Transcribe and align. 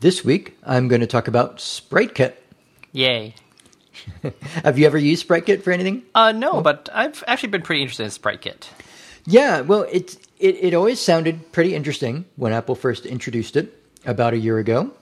This 0.00 0.24
week, 0.24 0.56
I'm 0.62 0.86
going 0.86 1.00
to 1.00 1.08
talk 1.08 1.26
about 1.26 1.56
SpriteKit. 1.56 2.34
Yay. 2.92 3.34
Have 4.62 4.78
you 4.78 4.86
ever 4.86 4.96
used 4.96 5.26
SpriteKit 5.26 5.62
for 5.64 5.72
anything? 5.72 6.04
Uh, 6.14 6.30
no, 6.30 6.60
but 6.60 6.88
I've 6.94 7.24
actually 7.26 7.48
been 7.48 7.62
pretty 7.62 7.82
interested 7.82 8.04
in 8.04 8.10
SpriteKit. 8.10 8.68
Yeah, 9.26 9.62
well, 9.62 9.82
it, 9.82 10.16
it 10.38 10.54
it 10.62 10.74
always 10.74 11.00
sounded 11.00 11.50
pretty 11.50 11.74
interesting 11.74 12.26
when 12.36 12.52
Apple 12.52 12.76
first 12.76 13.06
introduced 13.06 13.56
it 13.56 13.76
about 14.06 14.34
a 14.34 14.38
year 14.38 14.58
ago. 14.58 14.92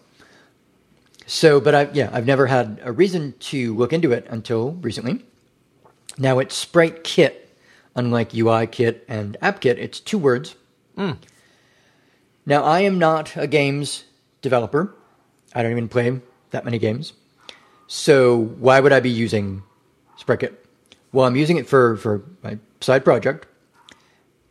So, 1.26 1.60
but 1.60 1.74
I 1.74 1.90
yeah, 1.92 2.08
I've 2.10 2.26
never 2.26 2.46
had 2.46 2.80
a 2.82 2.90
reason 2.90 3.34
to 3.40 3.74
look 3.76 3.92
into 3.92 4.12
it 4.12 4.26
until 4.30 4.72
recently. 4.72 5.22
Now 6.16 6.38
it's 6.38 6.56
Sprite 6.56 7.04
Kit, 7.04 7.54
unlike 7.94 8.34
UI 8.34 8.66
Kit 8.66 9.04
and 9.08 9.36
App 9.42 9.60
Kit. 9.60 9.78
It's 9.78 10.00
two 10.00 10.16
words. 10.16 10.56
Now 12.46 12.64
I 12.64 12.80
am 12.80 12.98
not 12.98 13.36
a 13.36 13.46
games 13.46 14.04
developer. 14.46 14.94
I 15.54 15.62
don't 15.62 15.72
even 15.72 15.88
play 15.88 16.20
that 16.50 16.64
many 16.64 16.78
games. 16.78 17.12
So 17.88 18.44
why 18.60 18.78
would 18.78 18.92
I 18.92 19.00
be 19.00 19.10
using 19.10 19.64
SpriteKit? 20.20 20.54
Well, 21.12 21.26
I'm 21.26 21.34
using 21.34 21.56
it 21.56 21.66
for 21.68 21.96
for 21.96 22.22
my 22.42 22.58
side 22.80 23.04
project, 23.04 23.46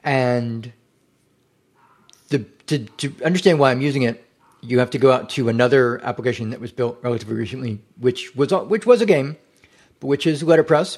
and 0.04 0.74
the 2.30 2.40
to 2.68 2.80
to 2.80 3.14
understand 3.24 3.60
why 3.60 3.72
I'm 3.72 3.82
using 3.82 4.04
it, 4.04 4.26
you 4.62 4.80
have 4.80 4.90
to 4.92 4.98
go 4.98 5.12
out 5.12 5.30
to 5.32 5.48
another 5.48 6.04
application 6.04 6.50
that 6.50 6.60
was 6.60 6.72
built 6.72 6.98
relatively 7.02 7.36
recently, 7.36 7.82
which 8.00 8.36
was 8.36 8.52
which 8.52 8.86
was 8.86 9.02
a 9.02 9.06
game, 9.06 9.38
but 10.00 10.08
which 10.08 10.28
is 10.28 10.44
Letterpress 10.44 10.98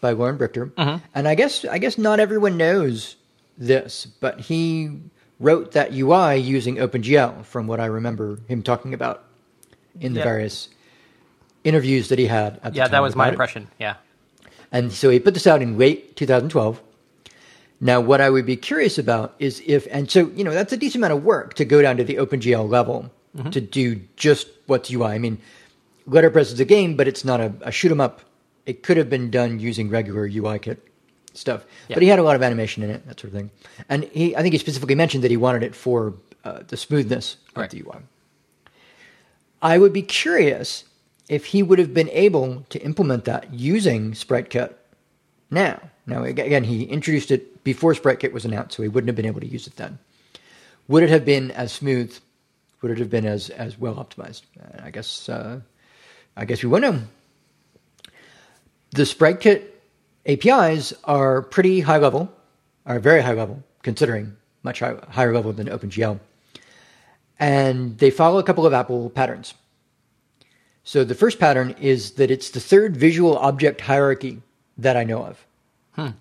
by 0.00 0.12
Loren 0.12 0.38
Brichter. 0.38 0.70
Mm-hmm. 0.72 1.04
And 1.14 1.28
I 1.28 1.34
guess 1.34 1.64
I 1.64 1.78
guess 1.78 1.98
not 1.98 2.18
everyone 2.18 2.56
knows 2.56 3.16
this, 3.58 4.06
but 4.06 4.40
he 4.40 5.00
wrote 5.42 5.72
that 5.72 5.92
UI 5.92 6.36
using 6.36 6.76
OpenGL, 6.76 7.44
from 7.44 7.66
what 7.66 7.80
I 7.80 7.86
remember 7.86 8.38
him 8.48 8.62
talking 8.62 8.94
about 8.94 9.24
in 10.00 10.14
the 10.14 10.22
various 10.22 10.68
interviews 11.64 12.08
that 12.08 12.18
he 12.18 12.26
had. 12.26 12.60
At 12.62 12.72
the 12.72 12.78
Yeah, 12.78 12.88
that 12.88 13.02
was 13.02 13.14
my 13.14 13.26
it. 13.26 13.30
impression. 13.30 13.68
Yeah. 13.78 13.96
And 14.70 14.92
so 14.92 15.10
he 15.10 15.18
put 15.20 15.34
this 15.34 15.46
out 15.46 15.60
in 15.60 15.76
late 15.76 16.16
2012. 16.16 16.80
Now, 17.80 18.00
what 18.00 18.20
I 18.20 18.30
would 18.30 18.46
be 18.46 18.56
curious 18.56 18.96
about 18.96 19.34
is 19.38 19.60
if, 19.66 19.86
and 19.90 20.10
so, 20.10 20.30
you 20.30 20.44
know, 20.44 20.52
that's 20.52 20.72
a 20.72 20.76
decent 20.76 21.00
amount 21.00 21.14
of 21.14 21.24
work 21.24 21.54
to 21.54 21.64
go 21.64 21.82
down 21.82 21.96
to 21.96 22.04
the 22.04 22.14
OpenGL 22.14 22.68
level 22.68 23.10
mm-hmm. 23.36 23.50
to 23.50 23.60
do 23.60 24.00
just 24.16 24.48
what's 24.66 24.90
UI. 24.90 25.06
I 25.06 25.18
mean, 25.18 25.38
Letterpress 26.06 26.52
is 26.52 26.60
a 26.60 26.64
game, 26.64 26.96
but 26.96 27.08
it's 27.08 27.24
not 27.24 27.40
a, 27.40 27.52
a 27.62 27.72
shoot 27.72 27.90
'em 27.90 28.00
up. 28.00 28.20
It 28.66 28.84
could 28.84 28.96
have 28.96 29.10
been 29.10 29.30
done 29.30 29.58
using 29.58 29.90
regular 29.90 30.24
UI 30.24 30.60
kit 30.60 30.86
stuff. 31.34 31.64
Yeah. 31.88 31.94
But 31.96 32.02
he 32.02 32.08
had 32.08 32.18
a 32.18 32.22
lot 32.22 32.36
of 32.36 32.42
animation 32.42 32.82
in 32.82 32.90
it, 32.90 33.06
that 33.06 33.18
sort 33.20 33.32
of 33.32 33.38
thing. 33.38 33.50
And 33.88 34.04
he, 34.04 34.36
I 34.36 34.42
think 34.42 34.52
he 34.52 34.58
specifically 34.58 34.94
mentioned 34.94 35.24
that 35.24 35.30
he 35.30 35.36
wanted 35.36 35.62
it 35.62 35.74
for 35.74 36.14
uh, 36.44 36.60
the 36.68 36.76
smoothness 36.76 37.36
of 37.54 37.56
Right. 37.62 37.70
the 37.70 37.80
UI. 37.80 37.98
I 39.60 39.78
would 39.78 39.92
be 39.92 40.02
curious 40.02 40.84
if 41.28 41.46
he 41.46 41.62
would 41.62 41.78
have 41.78 41.94
been 41.94 42.08
able 42.10 42.64
to 42.70 42.80
implement 42.82 43.24
that 43.26 43.52
using 43.54 44.12
SpriteKit 44.12 44.74
now. 45.50 45.80
Now, 46.06 46.24
again, 46.24 46.64
he 46.64 46.82
introduced 46.84 47.30
it 47.30 47.62
before 47.62 47.94
SpriteKit 47.94 48.32
was 48.32 48.44
announced, 48.44 48.76
so 48.76 48.82
he 48.82 48.88
wouldn't 48.88 49.08
have 49.08 49.14
been 49.16 49.26
able 49.26 49.40
to 49.40 49.46
use 49.46 49.66
it 49.68 49.76
then. 49.76 49.98
Would 50.88 51.04
it 51.04 51.10
have 51.10 51.24
been 51.24 51.52
as 51.52 51.70
smooth? 51.72 52.16
Would 52.82 52.90
it 52.90 52.98
have 52.98 53.08
been 53.08 53.24
as, 53.24 53.50
as 53.50 53.78
well 53.78 53.94
optimized? 53.94 54.42
Uh, 54.60 54.82
I 54.82 54.90
guess 54.90 55.28
uh, 55.28 55.60
I 56.36 56.44
guess 56.44 56.62
we 56.64 56.68
won't 56.68 56.82
know. 56.82 57.00
The 58.90 59.04
SpriteKit 59.04 59.62
APIs 60.26 60.92
are 61.04 61.42
pretty 61.42 61.80
high 61.80 61.98
level, 61.98 62.32
are 62.86 62.98
very 62.98 63.22
high 63.22 63.32
level, 63.34 63.62
considering 63.82 64.36
much 64.62 64.80
high, 64.80 64.96
higher 65.08 65.34
level 65.34 65.52
than 65.52 65.66
OpenGL. 65.68 66.20
And 67.38 67.98
they 67.98 68.10
follow 68.10 68.38
a 68.38 68.42
couple 68.44 68.66
of 68.66 68.72
Apple 68.72 69.10
patterns. 69.10 69.54
So 70.84 71.04
the 71.04 71.14
first 71.14 71.38
pattern 71.38 71.74
is 71.80 72.12
that 72.12 72.30
it's 72.30 72.50
the 72.50 72.60
third 72.60 72.96
visual 72.96 73.36
object 73.38 73.80
hierarchy 73.80 74.42
that 74.78 74.96
I 74.96 75.04
know 75.04 75.24
of 75.24 75.46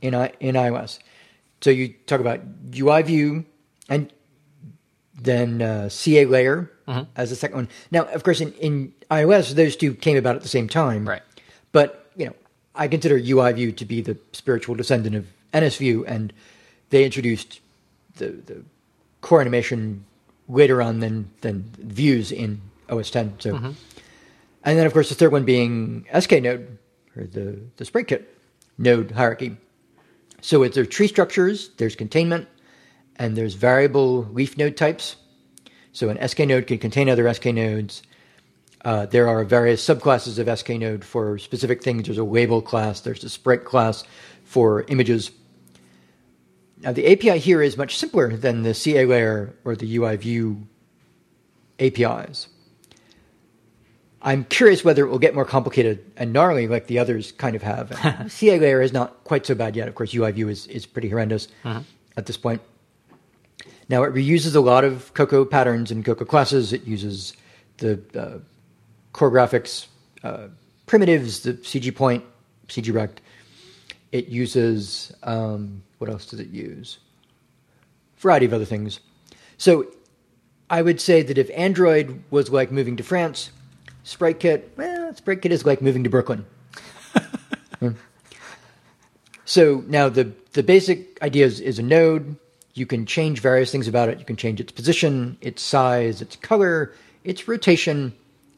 in 0.01 0.13
in 0.39 0.55
iOS. 0.55 0.99
So 1.61 1.69
you 1.69 1.89
talk 2.05 2.19
about 2.19 2.41
UI 2.77 3.01
view 3.03 3.45
and 3.89 4.11
then 5.19 5.61
uh, 5.61 5.89
CA 5.89 6.25
layer 6.25 6.71
as 7.15 7.29
the 7.29 7.35
second 7.35 7.55
one. 7.55 7.69
Now, 7.91 8.05
of 8.05 8.23
course, 8.23 8.41
in, 8.41 8.53
in 8.53 8.93
iOS, 9.09 9.53
those 9.53 9.75
two 9.75 9.93
came 9.93 10.17
about 10.17 10.35
at 10.35 10.41
the 10.41 10.47
same 10.47 10.67
time. 10.67 11.07
Right. 11.07 11.21
But 11.71 12.00
I 12.75 12.87
consider 12.87 13.15
UI 13.17 13.53
view 13.53 13.71
to 13.71 13.85
be 13.85 14.01
the 14.01 14.17
spiritual 14.31 14.75
descendant 14.75 15.15
of 15.15 15.27
NS 15.55 15.77
view, 15.77 16.05
and 16.05 16.33
they 16.89 17.03
introduced 17.03 17.59
the 18.17 18.27
the 18.29 18.63
core 19.21 19.41
animation 19.41 20.05
later 20.47 20.81
on 20.81 20.99
than 20.99 21.29
than 21.41 21.71
views 21.77 22.31
in 22.31 22.61
OS 22.89 23.09
10. 23.09 23.35
So, 23.39 23.53
mm-hmm. 23.53 23.71
and 24.63 24.79
then 24.79 24.85
of 24.85 24.93
course 24.93 25.09
the 25.09 25.15
third 25.15 25.31
one 25.31 25.45
being 25.45 26.05
SK 26.17 26.33
node 26.41 26.77
or 27.15 27.23
the 27.23 27.59
the 27.77 27.85
SpriteKit 27.85 28.23
node 28.77 29.11
hierarchy. 29.11 29.57
So 30.41 30.63
it's 30.63 30.75
there 30.75 30.85
tree 30.85 31.07
structures, 31.07 31.69
there's 31.77 31.95
containment, 31.95 32.47
and 33.15 33.35
there's 33.35 33.53
variable 33.53 34.23
leaf 34.31 34.57
node 34.57 34.75
types. 34.75 35.15
So 35.93 36.09
an 36.09 36.27
SK 36.27 36.39
node 36.39 36.67
can 36.67 36.79
contain 36.79 37.09
other 37.09 37.31
SK 37.31 37.47
nodes. 37.47 38.01
Uh, 38.83 39.05
there 39.05 39.27
are 39.27 39.43
various 39.43 39.85
subclasses 39.85 40.39
of 40.39 40.59
SK 40.59 40.69
node 40.71 41.05
for 41.05 41.37
specific 41.37 41.83
things. 41.83 42.05
There's 42.05 42.17
a 42.17 42.23
label 42.23 42.61
class, 42.61 43.01
there's 43.01 43.23
a 43.23 43.29
sprite 43.29 43.63
class 43.63 44.03
for 44.43 44.83
images. 44.87 45.31
Now 46.79 46.91
the 46.91 47.11
API 47.11 47.37
here 47.37 47.61
is 47.61 47.77
much 47.77 47.97
simpler 47.97 48.35
than 48.35 48.63
the 48.63 48.73
CA 48.73 49.05
layer 49.05 49.55
or 49.63 49.75
the 49.75 49.97
UI 49.97 50.15
view 50.17 50.67
APIs. 51.79 52.47
I'm 54.23 54.45
curious 54.45 54.83
whether 54.83 55.05
it 55.05 55.09
will 55.09 55.19
get 55.19 55.33
more 55.33 55.45
complicated 55.45 56.11
and 56.15 56.31
gnarly 56.31 56.67
like 56.67 56.87
the 56.87 56.99
others 56.99 57.31
kind 57.31 57.55
of 57.55 57.63
have. 57.63 58.27
CA 58.31 58.59
layer 58.59 58.81
is 58.81 58.93
not 58.93 59.23
quite 59.23 59.45
so 59.45 59.55
bad 59.55 59.75
yet. 59.75 59.87
Of 59.87 59.95
course, 59.95 60.13
UI 60.13 60.31
view 60.31 60.49
is, 60.49 60.67
is 60.67 60.85
pretty 60.85 61.09
horrendous 61.09 61.47
at 62.17 62.25
this 62.25 62.37
point. 62.37 62.61
Now, 63.89 64.03
it 64.03 64.13
reuses 64.13 64.55
a 64.55 64.59
lot 64.59 64.83
of 64.83 65.13
Cocoa 65.13 65.43
patterns 65.43 65.91
and 65.91 66.05
Cocoa 66.05 66.25
classes. 66.25 66.71
It 66.71 66.85
uses 66.85 67.33
the 67.77 67.99
uh, 68.15 68.39
core 69.13 69.31
graphics 69.31 69.87
uh, 70.23 70.47
primitives, 70.85 71.41
the 71.41 71.53
CG 71.53 71.95
point, 71.95 72.23
CG 72.67 72.93
rect. 72.93 73.21
It 74.11 74.27
uses, 74.27 75.13
um, 75.23 75.83
what 75.99 76.09
else 76.09 76.25
does 76.25 76.39
it 76.39 76.49
use? 76.49 76.99
variety 78.21 78.45
of 78.45 78.53
other 78.53 78.65
things. 78.65 78.99
So 79.57 79.87
I 80.69 80.81
would 80.81 81.01
say 81.01 81.21
that 81.23 81.37
if 81.37 81.49
Android 81.55 82.23
was 82.29 82.49
like 82.49 82.71
moving 82.71 82.95
to 82.97 83.03
France, 83.03 83.51
SpriteKit, 84.05 84.63
well, 84.77 85.11
SpriteKit 85.13 85.51
is 85.51 85.65
like 85.65 85.81
moving 85.81 86.03
to 86.03 86.09
Brooklyn. 86.09 86.45
Hmm. 87.81 87.93
So 89.43 89.83
now 89.87 90.07
the 90.07 90.31
the 90.53 90.61
basic 90.61 91.19
idea 91.23 91.47
is, 91.47 91.59
is 91.59 91.79
a 91.79 91.81
node. 91.81 92.35
You 92.75 92.85
can 92.85 93.07
change 93.07 93.39
various 93.39 93.71
things 93.71 93.87
about 93.87 94.07
it. 94.07 94.19
You 94.19 94.23
can 94.25 94.35
change 94.35 94.59
its 94.61 94.71
position, 94.71 95.35
its 95.41 95.63
size, 95.63 96.21
its 96.21 96.35
color, 96.35 96.93
its 97.23 97.47
rotation, 97.47 98.13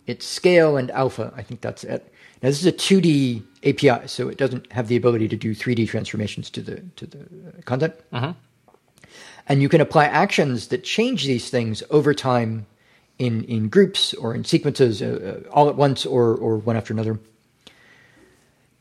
its 0.07 0.25
scale, 0.25 0.77
and 0.77 0.91
alpha. 0.91 1.33
I 1.35 1.43
think 1.43 1.61
that's 1.61 1.83
it. 1.83 2.11
Now 2.41 2.49
this 2.49 2.59
is 2.59 2.65
a 2.65 2.71
2D 2.71 3.43
API, 3.63 4.07
so 4.07 4.27
it 4.27 4.37
doesn't 4.37 4.71
have 4.71 4.87
the 4.87 4.95
ability 4.95 5.27
to 5.29 5.37
do 5.37 5.55
3D 5.55 5.87
transformations 5.87 6.49
to 6.51 6.61
the 6.61 6.81
to 6.95 7.05
the 7.05 7.61
content. 7.63 7.95
And 9.47 9.61
you 9.61 9.69
can 9.69 9.81
apply 9.81 10.05
actions 10.05 10.67
that 10.67 10.83
change 10.83 11.25
these 11.25 11.49
things 11.49 11.83
over 11.89 12.13
time 12.13 12.65
in, 13.19 13.43
in 13.45 13.69
groups 13.69 14.13
or 14.13 14.33
in 14.33 14.43
sequences, 14.43 15.01
uh, 15.01 15.41
uh, 15.45 15.49
all 15.49 15.69
at 15.69 15.75
once 15.75 16.05
or, 16.05 16.35
or 16.35 16.57
one 16.57 16.75
after 16.75 16.93
another. 16.93 17.19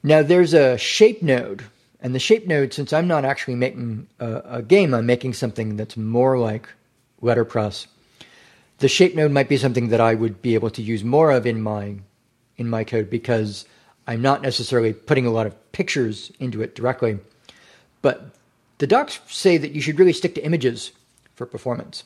Now, 0.03 0.23
there's 0.23 0.55
a 0.55 0.79
shape 0.79 1.23
node. 1.23 1.65
And 2.01 2.15
the 2.15 2.19
shape 2.19 2.49
node, 2.49 2.73
since 2.73 2.93
I'm 2.93 3.07
not 3.07 3.25
actually 3.25 3.55
making 3.55 4.09
a, 4.19 4.43
a 4.45 4.63
game, 4.63 4.93
I'm 4.95 5.07
making 5.07 5.35
something 5.35 5.77
that's 5.77 5.97
more 5.97 6.39
like 6.39 6.69
letterpress. 7.21 7.87
The 8.83 8.89
shape 8.89 9.15
node 9.15 9.31
might 9.31 9.49
be 9.49 9.59
something 9.59 9.91
that 9.91 10.01
I 10.01 10.15
would 10.15 10.43
be 10.43 10.55
able 10.55 10.71
to 10.71 10.83
use 10.83 11.05
more 11.05 11.31
of 11.31 11.47
in 11.47 11.63
my 11.63 11.99
in 12.57 12.69
my 12.69 12.83
code 12.83 13.09
because 13.09 13.65
I'm 14.09 14.21
not 14.21 14.43
necessarily 14.43 14.93
putting 14.93 15.25
a 15.25 15.31
lot 15.31 15.47
of 15.47 15.55
pictures 15.71 16.33
into 16.41 16.63
it 16.63 16.75
directly. 16.75 17.21
But 18.01 18.35
the 18.79 18.89
docs 18.89 19.21
say 19.29 19.57
that 19.57 19.71
you 19.71 19.81
should 19.81 20.01
really 20.01 20.13
stick 20.13 20.35
to 20.35 20.45
images 20.45 20.91
for 21.37 21.47
performance. 21.47 22.03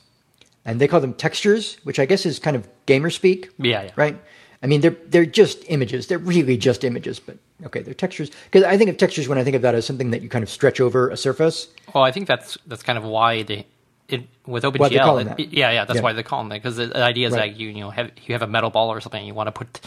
And 0.65 0.79
they 0.79 0.87
call 0.87 1.01
them 1.01 1.15
textures, 1.15 1.79
which 1.83 1.97
I 1.97 2.05
guess 2.05 2.27
is 2.27 2.37
kind 2.37 2.55
of 2.55 2.67
gamer 2.85 3.09
speak. 3.09 3.49
Yeah, 3.57 3.81
yeah. 3.81 3.91
Right? 3.95 4.21
I 4.61 4.67
mean, 4.67 4.81
they're 4.81 4.97
they're 5.07 5.25
just 5.25 5.63
images. 5.69 6.05
They're 6.05 6.19
really 6.19 6.57
just 6.57 6.83
images, 6.83 7.19
but 7.19 7.39
okay, 7.65 7.81
they're 7.81 7.95
textures. 7.95 8.29
Because 8.51 8.63
I 8.63 8.77
think 8.77 8.91
of 8.91 8.97
textures 8.97 9.27
when 9.27 9.39
I 9.39 9.43
think 9.43 9.55
of 9.55 9.63
that 9.63 9.73
as 9.73 9.87
something 9.87 10.11
that 10.11 10.21
you 10.21 10.29
kind 10.29 10.43
of 10.43 10.49
stretch 10.49 10.79
over 10.79 11.09
a 11.09 11.17
surface. 11.17 11.69
Well, 11.95 12.03
I 12.03 12.11
think 12.11 12.27
that's 12.27 12.55
that's 12.67 12.83
kind 12.83 12.99
of 12.99 13.03
why 13.03 13.41
they 13.41 13.65
it 14.09 14.27
with 14.45 14.63
Why 14.63 14.89
they 14.89 14.97
call 14.99 15.17
OpenGL. 15.17 15.39
it- 15.39 15.49
yeah, 15.53 15.71
yeah, 15.71 15.85
that's 15.85 15.97
Yeah. 15.97 16.01
why 16.03 16.13
they 16.13 16.23
call 16.23 16.39
them 16.39 16.49
that 16.49 16.55
because 16.55 16.77
the, 16.77 16.87
the 16.87 17.03
idea 17.03 17.27
is 17.27 17.33
Right. 17.33 17.51
that 17.51 17.59
you 17.59 17.69
you 17.69 17.81
know 17.81 17.89
have 17.89 18.11
you 18.25 18.33
have 18.33 18.41
a 18.41 18.47
metal 18.47 18.69
ball 18.69 18.89
or 18.91 19.01
something 19.01 19.25
you 19.25 19.33
want 19.33 19.47
to 19.47 19.51
put 19.51 19.81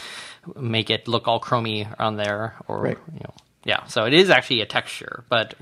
make 0.55 0.89
it 0.89 1.07
look 1.07 1.27
all 1.27 1.39
chromy 1.39 1.87
on 1.99 2.17
there 2.17 2.55
or 2.67 2.81
Right. 2.81 2.97
you 3.13 3.19
know 3.21 3.33
yeah. 3.63 3.85
So 3.85 4.05
it 4.05 4.13
is 4.13 4.31
actually 4.31 4.61
a 4.61 4.65
texture, 4.65 5.23
but 5.29 5.53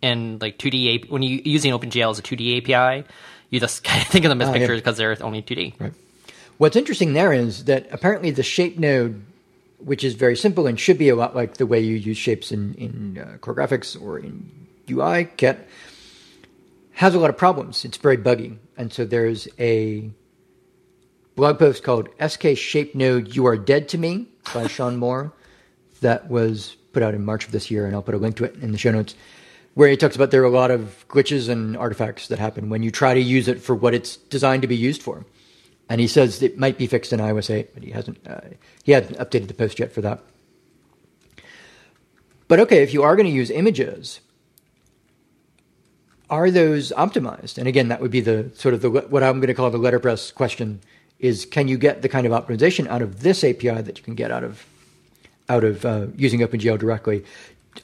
in 0.00 0.38
like 0.40 0.58
2D 0.58 0.94
AP, 1.04 1.10
when 1.10 1.22
you 1.24 1.42
using 1.44 1.72
OpenGL 1.72 2.10
as 2.12 2.18
a 2.20 2.22
2D 2.22 2.58
API, 2.58 3.04
you 3.50 3.58
just 3.58 3.82
kind 3.88 4.00
of 4.00 4.06
think 4.08 4.24
of 4.24 4.28
them 4.28 4.40
as 4.40 4.48
Ah, 4.48 4.52
pictures 4.52 4.78
because 4.80 4.96
they're 4.96 5.16
only 5.22 5.42
2D. 5.42 5.74
Right. 5.80 5.92
What's 6.58 6.76
interesting 6.76 7.14
there 7.14 7.32
is 7.32 7.64
that 7.64 7.88
apparently 7.92 8.30
the 8.30 8.44
shape 8.44 8.78
node, 8.78 9.24
which 9.78 10.04
is 10.04 10.14
very 10.14 10.36
simple 10.36 10.66
and 10.68 10.78
should 10.78 10.98
be 10.98 11.08
a 11.08 11.16
lot 11.16 11.34
like 11.34 11.54
the 11.56 11.66
way 11.66 11.80
you 11.80 11.94
use 11.96 12.16
shapes 12.16 12.52
in, 12.52 12.74
in 12.74 13.18
uh, 13.18 13.38
core 13.38 13.54
graphics 13.56 14.00
or 14.00 14.18
in 14.20 14.48
UI 14.88 15.28
kit, 15.36 15.58
has 16.98 17.14
a 17.14 17.18
lot 17.20 17.30
of 17.30 17.36
problems. 17.36 17.84
It's 17.84 17.96
very 17.96 18.16
buggy. 18.16 18.58
And 18.76 18.92
so 18.92 19.04
there's 19.04 19.46
a 19.56 20.10
blog 21.36 21.60
post 21.60 21.84
called 21.84 22.08
SK 22.26 22.56
Shape 22.56 22.96
Node 22.96 23.36
You 23.36 23.46
Are 23.46 23.56
Dead 23.56 23.88
to 23.90 23.98
Me 23.98 24.26
by 24.52 24.66
Shawn 24.68 24.96
Moore 24.96 25.32
that 26.00 26.28
was 26.28 26.74
put 26.92 27.04
out 27.04 27.14
in 27.14 27.24
March 27.24 27.46
of 27.46 27.52
this 27.52 27.70
year, 27.70 27.86
and 27.86 27.94
I'll 27.94 28.02
put 28.02 28.16
a 28.16 28.18
link 28.18 28.34
to 28.38 28.44
it 28.44 28.56
in 28.56 28.72
the 28.72 28.78
show 28.78 28.90
notes, 28.90 29.14
where 29.74 29.88
he 29.88 29.96
talks 29.96 30.16
about 30.16 30.32
there 30.32 30.42
are 30.42 30.46
a 30.46 30.50
lot 30.50 30.72
of 30.72 31.06
glitches 31.08 31.48
and 31.48 31.76
artifacts 31.76 32.26
that 32.28 32.40
happen 32.40 32.68
when 32.68 32.82
you 32.82 32.90
try 32.90 33.14
to 33.14 33.20
use 33.20 33.46
it 33.46 33.62
for 33.62 33.76
what 33.76 33.94
it's 33.94 34.16
designed 34.16 34.62
to 34.62 34.68
be 34.68 34.76
used 34.76 35.00
for. 35.00 35.24
And 35.88 36.00
he 36.00 36.08
says 36.08 36.42
it 36.42 36.58
might 36.58 36.78
be 36.78 36.88
fixed 36.88 37.12
in 37.12 37.20
iOS 37.20 37.48
8, 37.48 37.74
but 37.74 37.84
he 37.84 37.92
hasn't 37.92 38.26
uh, 38.26 38.40
he 38.82 38.90
hasn't 38.90 39.18
updated 39.18 39.46
the 39.46 39.54
post 39.54 39.78
yet 39.78 39.92
for 39.92 40.00
that. 40.00 40.20
But 42.48 42.58
okay, 42.58 42.82
if 42.82 42.92
you 42.92 43.04
are 43.04 43.14
going 43.14 43.26
to 43.28 43.32
use 43.32 43.52
images, 43.52 44.18
are 46.30 46.50
those 46.50 46.92
optimized? 46.92 47.58
And 47.58 47.66
again, 47.66 47.88
that 47.88 48.00
would 48.00 48.10
be 48.10 48.20
the 48.20 48.50
sort 48.54 48.74
of 48.74 48.82
the 48.82 48.90
what 48.90 49.22
I'm 49.22 49.40
going 49.40 49.48
to 49.48 49.54
call 49.54 49.70
the 49.70 49.78
letterpress 49.78 50.30
question: 50.30 50.80
is 51.18 51.44
can 51.44 51.68
you 51.68 51.78
get 51.78 52.02
the 52.02 52.08
kind 52.08 52.26
of 52.26 52.32
optimization 52.32 52.86
out 52.88 53.02
of 53.02 53.20
this 53.20 53.42
API 53.42 53.82
that 53.82 53.98
you 53.98 54.04
can 54.04 54.14
get 54.14 54.30
out 54.30 54.44
of 54.44 54.66
out 55.48 55.64
of 55.64 55.84
uh, 55.84 56.06
using 56.16 56.40
OpenGL 56.40 56.78
directly? 56.78 57.24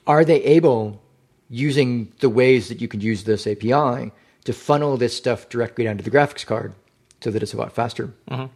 Are 0.06 0.25
they 0.25 0.43
able, 0.43 1.00
using 1.49 2.12
the 2.20 2.29
ways 2.29 2.69
that 2.69 2.81
you 2.81 2.88
can 2.88 3.00
use 3.00 3.25
this 3.25 3.46
API, 3.46 4.12
to 4.44 4.52
funnel 4.52 4.97
this 4.97 5.17
stuff 5.17 5.49
directly 5.49 5.85
down 5.85 5.97
to 5.97 6.05
the 6.05 6.11
graphics 6.11 6.44
card 6.44 6.75
so 7.20 7.31
that 7.31 7.43
it's 7.43 7.55
a 7.55 7.56
lot 7.56 7.73
faster? 7.73 8.12
Mm-hmm. 8.31 8.47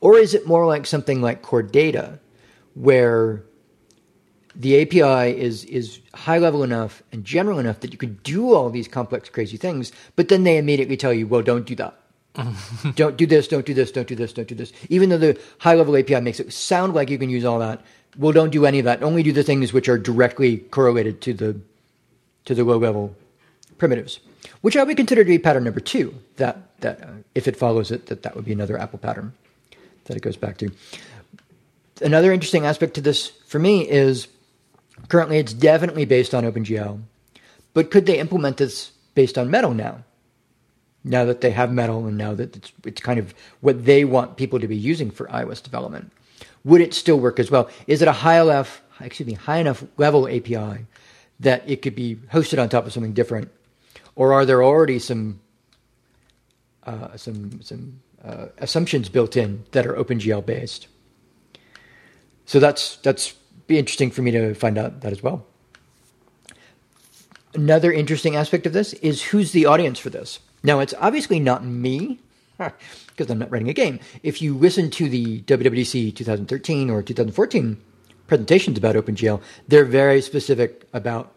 Or 0.00 0.16
is 0.18 0.34
it 0.34 0.46
more 0.46 0.66
like 0.66 0.86
something 0.86 1.20
like 1.20 1.42
Core 1.42 1.62
Data, 1.62 2.18
where 2.74 3.42
the 4.58 4.80
API 4.82 5.38
is 5.38 5.64
is 5.64 6.00
high 6.14 6.38
level 6.38 6.62
enough 6.62 7.02
and 7.12 7.24
general 7.24 7.58
enough 7.58 7.80
that 7.80 7.92
you 7.92 7.98
could 7.98 8.22
do 8.22 8.54
all 8.54 8.70
these 8.70 8.88
complex, 8.88 9.28
crazy 9.28 9.56
things, 9.56 9.92
but 10.16 10.28
then 10.28 10.44
they 10.44 10.56
immediately 10.56 10.96
tell 10.96 11.12
you, 11.12 11.26
well, 11.26 11.42
don't 11.42 11.66
do 11.66 11.74
that. 11.76 11.94
don't 12.94 13.16
do 13.16 13.26
this, 13.26 13.48
don't 13.48 13.64
do 13.64 13.74
this, 13.74 13.90
don't 13.90 14.08
do 14.08 14.14
this, 14.14 14.32
don't 14.32 14.48
do 14.48 14.54
this. 14.54 14.72
Even 14.88 15.08
though 15.08 15.18
the 15.18 15.40
high 15.58 15.74
level 15.74 15.96
API 15.96 16.20
makes 16.20 16.40
it 16.40 16.52
sound 16.52 16.94
like 16.94 17.10
you 17.10 17.18
can 17.18 17.30
use 17.30 17.44
all 17.44 17.58
that, 17.58 17.82
well, 18.18 18.32
don't 18.32 18.50
do 18.50 18.66
any 18.66 18.78
of 18.78 18.84
that. 18.84 19.02
Only 19.02 19.22
do 19.22 19.32
the 19.32 19.42
things 19.42 19.72
which 19.72 19.88
are 19.88 19.98
directly 19.98 20.58
correlated 20.58 21.20
to 21.22 21.34
the 21.34 21.60
to 22.46 22.54
the 22.54 22.64
low 22.64 22.78
level 22.78 23.14
primitives, 23.78 24.20
which 24.60 24.76
I 24.76 24.84
would 24.84 24.96
consider 24.96 25.24
to 25.24 25.28
be 25.28 25.38
pattern 25.38 25.64
number 25.64 25.80
two. 25.80 26.14
That 26.36 26.80
that 26.80 27.02
uh, 27.02 27.10
if 27.34 27.48
it 27.48 27.56
follows 27.56 27.90
it, 27.90 28.06
that 28.06 28.22
that 28.22 28.36
would 28.36 28.44
be 28.44 28.52
another 28.52 28.78
Apple 28.78 28.98
pattern 28.98 29.32
that 30.04 30.16
it 30.16 30.22
goes 30.22 30.36
back 30.36 30.56
to. 30.58 30.70
Another 32.00 32.32
interesting 32.32 32.66
aspect 32.66 32.94
to 32.94 33.00
this 33.00 33.28
for 33.46 33.58
me 33.58 33.88
is 33.88 34.28
currently 35.08 35.38
it's 35.38 35.52
definitely 35.52 36.04
based 36.04 36.34
on 36.34 36.44
OpenGL, 36.44 37.00
but 37.74 37.90
could 37.90 38.06
they 38.06 38.18
implement 38.18 38.56
this 38.56 38.92
based 39.14 39.38
on 39.38 39.50
Metal 39.50 39.74
now? 39.74 40.04
Now 41.04 41.24
that 41.24 41.40
they 41.40 41.50
have 41.50 41.72
Metal 41.72 42.06
and 42.06 42.18
now 42.18 42.34
that 42.34 42.56
it's, 42.56 42.72
it's 42.84 43.00
kind 43.00 43.18
of 43.18 43.34
what 43.60 43.84
they 43.84 44.04
want 44.04 44.36
people 44.36 44.58
to 44.58 44.66
be 44.66 44.76
using 44.76 45.10
for 45.10 45.26
iOS 45.26 45.62
development, 45.62 46.10
would 46.64 46.80
it 46.80 46.94
still 46.94 47.18
work 47.18 47.38
as 47.38 47.50
well? 47.50 47.70
Is 47.86 48.02
it 48.02 48.08
a 48.08 48.12
high 48.12 48.40
enough, 48.40 48.82
excuse 49.00 49.26
me, 49.26 49.34
high 49.34 49.58
enough 49.58 49.84
level 49.98 50.28
API 50.28 50.86
that 51.40 51.62
it 51.68 51.82
could 51.82 51.94
be 51.94 52.16
hosted 52.32 52.60
on 52.60 52.68
top 52.68 52.86
of 52.86 52.92
something 52.92 53.12
different, 53.12 53.50
or 54.14 54.32
are 54.32 54.44
there 54.44 54.62
already 54.62 54.98
some 54.98 55.40
uh, 56.84 57.16
some 57.16 57.62
some 57.62 58.00
uh, 58.24 58.46
assumptions 58.58 59.08
built 59.08 59.36
in 59.36 59.64
that 59.72 59.86
are 59.86 59.94
OpenGL 59.94 60.44
based? 60.44 60.88
So 62.46 62.58
that's 62.58 62.96
that's 62.96 63.34
be 63.66 63.78
interesting 63.78 64.10
for 64.10 64.22
me 64.22 64.30
to 64.30 64.54
find 64.54 64.78
out 64.78 65.00
that 65.00 65.12
as 65.12 65.22
well. 65.22 65.44
Another 67.54 67.92
interesting 67.92 68.36
aspect 68.36 68.66
of 68.66 68.72
this 68.72 68.92
is 68.94 69.22
who's 69.22 69.52
the 69.52 69.66
audience 69.66 69.98
for 69.98 70.10
this. 70.10 70.40
Now, 70.62 70.80
it's 70.80 70.94
obviously 71.00 71.40
not 71.40 71.64
me 71.64 72.18
because 72.58 73.30
I'm 73.30 73.38
not 73.38 73.50
writing 73.50 73.68
a 73.68 73.72
game. 73.72 74.00
If 74.22 74.42
you 74.42 74.56
listen 74.56 74.90
to 74.90 75.08
the 75.08 75.40
WWDC 75.42 76.14
2013 76.14 76.90
or 76.90 77.02
2014 77.02 77.80
presentations 78.26 78.78
about 78.78 78.96
OpenGL, 78.96 79.40
they're 79.68 79.84
very 79.84 80.20
specific 80.20 80.86
about 80.92 81.32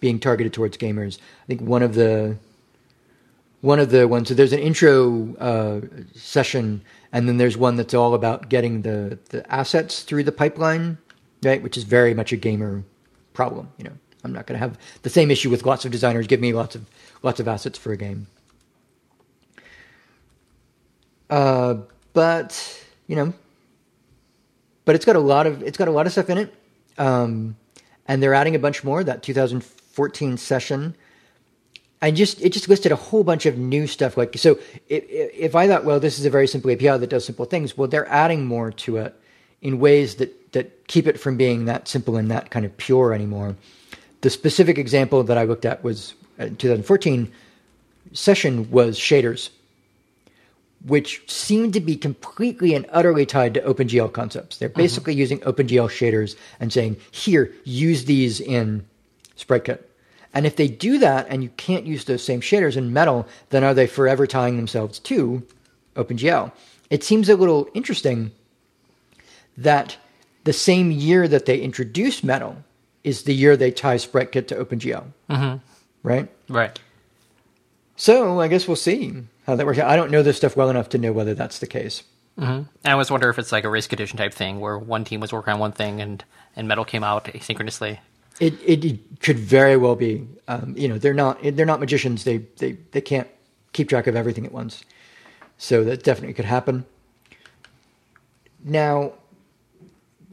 being 0.00 0.18
targeted 0.18 0.52
towards 0.52 0.76
gamers. 0.76 1.18
I 1.44 1.46
think 1.46 1.60
one 1.60 1.82
of 1.82 1.94
the 1.94 2.36
one 3.62 3.80
of 3.80 3.90
the 3.90 4.06
ones 4.06 4.28
so 4.28 4.34
there's 4.34 4.52
an 4.52 4.60
intro 4.60 5.34
uh, 5.36 5.80
session, 6.14 6.82
and 7.12 7.28
then 7.28 7.38
there's 7.38 7.56
one 7.56 7.76
that's 7.76 7.94
all 7.94 8.14
about 8.14 8.48
getting 8.48 8.82
the 8.82 9.18
the 9.30 9.50
assets 9.52 10.02
through 10.02 10.24
the 10.24 10.32
pipeline, 10.32 10.98
right? 11.42 11.62
Which 11.62 11.76
is 11.76 11.84
very 11.84 12.14
much 12.14 12.32
a 12.32 12.36
gamer 12.36 12.84
problem. 13.32 13.68
You 13.78 13.84
know, 13.84 13.92
I'm 14.24 14.32
not 14.32 14.46
going 14.46 14.58
to 14.58 14.66
have 14.66 14.78
the 15.02 15.10
same 15.10 15.30
issue 15.30 15.50
with 15.50 15.64
lots 15.64 15.84
of 15.84 15.92
designers 15.92 16.26
give 16.26 16.40
me 16.40 16.52
lots 16.52 16.74
of 16.74 16.86
lots 17.22 17.40
of 17.40 17.48
assets 17.48 17.78
for 17.78 17.92
a 17.92 17.96
game. 17.96 18.26
Uh, 21.28 21.76
but 22.12 22.84
you 23.06 23.16
know, 23.16 23.32
but 24.84 24.94
it's 24.94 25.04
got 25.04 25.16
a 25.16 25.20
lot 25.20 25.46
of 25.46 25.62
it's 25.62 25.78
got 25.78 25.88
a 25.88 25.92
lot 25.92 26.06
of 26.06 26.12
stuff 26.12 26.30
in 26.30 26.38
it, 26.38 26.54
um, 26.98 27.56
and 28.06 28.22
they're 28.22 28.34
adding 28.34 28.54
a 28.54 28.58
bunch 28.58 28.84
more. 28.84 29.04
That 29.04 29.22
2014 29.22 30.36
session, 30.36 30.96
and 32.00 32.16
just 32.16 32.40
it 32.40 32.52
just 32.52 32.68
listed 32.68 32.92
a 32.92 32.96
whole 32.96 33.24
bunch 33.24 33.46
of 33.46 33.58
new 33.58 33.86
stuff. 33.86 34.16
Like 34.16 34.36
so, 34.38 34.58
if, 34.88 35.04
if 35.08 35.54
I 35.54 35.68
thought, 35.68 35.84
well, 35.84 36.00
this 36.00 36.18
is 36.18 36.24
a 36.24 36.30
very 36.30 36.46
simple 36.46 36.70
API 36.70 36.98
that 36.98 37.10
does 37.10 37.24
simple 37.24 37.44
things, 37.44 37.76
well, 37.76 37.88
they're 37.88 38.08
adding 38.08 38.46
more 38.46 38.70
to 38.72 38.98
it 38.98 39.20
in 39.66 39.80
ways 39.80 40.14
that 40.16 40.52
that 40.52 40.86
keep 40.86 41.08
it 41.08 41.18
from 41.18 41.36
being 41.36 41.64
that 41.64 41.88
simple 41.88 42.16
and 42.16 42.30
that 42.30 42.50
kind 42.50 42.64
of 42.64 42.76
pure 42.76 43.12
anymore. 43.12 43.56
The 44.20 44.30
specific 44.30 44.78
example 44.78 45.24
that 45.24 45.36
I 45.36 45.42
looked 45.42 45.64
at 45.64 45.82
was 45.82 46.14
uh, 46.38 46.44
2014 46.44 47.30
session 48.12 48.70
was 48.70 48.96
shaders 48.98 49.50
which 50.84 51.28
seem 51.28 51.72
to 51.72 51.80
be 51.80 51.96
completely 51.96 52.74
and 52.74 52.86
utterly 52.90 53.26
tied 53.26 53.54
to 53.54 53.60
OpenGL 53.62 54.12
concepts. 54.12 54.58
They're 54.58 54.68
basically 54.68 55.14
mm-hmm. 55.14 55.20
using 55.20 55.40
OpenGL 55.40 55.88
shaders 55.88 56.36
and 56.60 56.72
saying, 56.72 56.96
here, 57.10 57.52
use 57.64 58.04
these 58.04 58.40
in 58.40 58.86
SpriteKit. 59.36 59.80
And 60.32 60.46
if 60.46 60.54
they 60.54 60.68
do 60.68 60.98
that 60.98 61.26
and 61.28 61.42
you 61.42 61.48
can't 61.56 61.86
use 61.86 62.04
those 62.04 62.22
same 62.22 62.40
shaders 62.40 62.76
in 62.76 62.92
Metal, 62.92 63.26
then 63.50 63.64
are 63.64 63.74
they 63.74 63.88
forever 63.88 64.28
tying 64.28 64.56
themselves 64.56 65.00
to 65.00 65.44
OpenGL? 65.96 66.52
It 66.88 67.02
seems 67.02 67.28
a 67.28 67.36
little 67.36 67.68
interesting 67.74 68.30
that 69.56 69.96
the 70.44 70.52
same 70.52 70.90
year 70.90 71.26
that 71.28 71.46
they 71.46 71.58
introduce 71.58 72.22
Metal 72.22 72.56
is 73.04 73.22
the 73.22 73.34
year 73.34 73.56
they 73.56 73.70
tie 73.70 73.96
SpriteKit 73.96 74.48
to 74.48 74.64
OpenGL. 74.64 75.04
Mm-hmm. 75.30 75.56
Right? 76.02 76.28
Right. 76.48 76.78
So 77.96 78.40
I 78.40 78.48
guess 78.48 78.68
we'll 78.68 78.76
see 78.76 79.22
how 79.46 79.56
that 79.56 79.66
works. 79.66 79.78
out. 79.78 79.88
I 79.88 79.96
don't 79.96 80.10
know 80.10 80.22
this 80.22 80.36
stuff 80.36 80.56
well 80.56 80.70
enough 80.70 80.88
to 80.90 80.98
know 80.98 81.12
whether 81.12 81.34
that's 81.34 81.58
the 81.58 81.66
case. 81.66 82.02
Mm-hmm. 82.38 82.62
I 82.84 82.92
always 82.92 83.10
wonder 83.10 83.30
if 83.30 83.38
it's 83.38 83.52
like 83.52 83.64
a 83.64 83.68
race 83.70 83.86
condition 83.86 84.18
type 84.18 84.34
thing 84.34 84.60
where 84.60 84.78
one 84.78 85.04
team 85.04 85.20
was 85.20 85.32
working 85.32 85.54
on 85.54 85.58
one 85.58 85.72
thing 85.72 86.00
and, 86.00 86.22
and 86.54 86.68
metal 86.68 86.84
came 86.84 87.02
out 87.02 87.24
asynchronously. 87.26 87.98
It, 88.38 88.54
it, 88.62 88.84
it 88.84 89.20
could 89.20 89.38
very 89.38 89.78
well 89.78 89.96
be. 89.96 90.26
Um, 90.46 90.74
you 90.76 90.88
know, 90.88 90.98
they're 90.98 91.14
not 91.14 91.38
they're 91.42 91.64
not 91.64 91.80
magicians. 91.80 92.24
They 92.24 92.38
they 92.58 92.72
they 92.92 93.00
can't 93.00 93.28
keep 93.72 93.88
track 93.88 94.06
of 94.06 94.14
everything 94.14 94.44
at 94.44 94.52
once. 94.52 94.84
So 95.56 95.84
that 95.84 96.02
definitely 96.02 96.34
could 96.34 96.44
happen. 96.44 96.84
Now, 98.62 99.12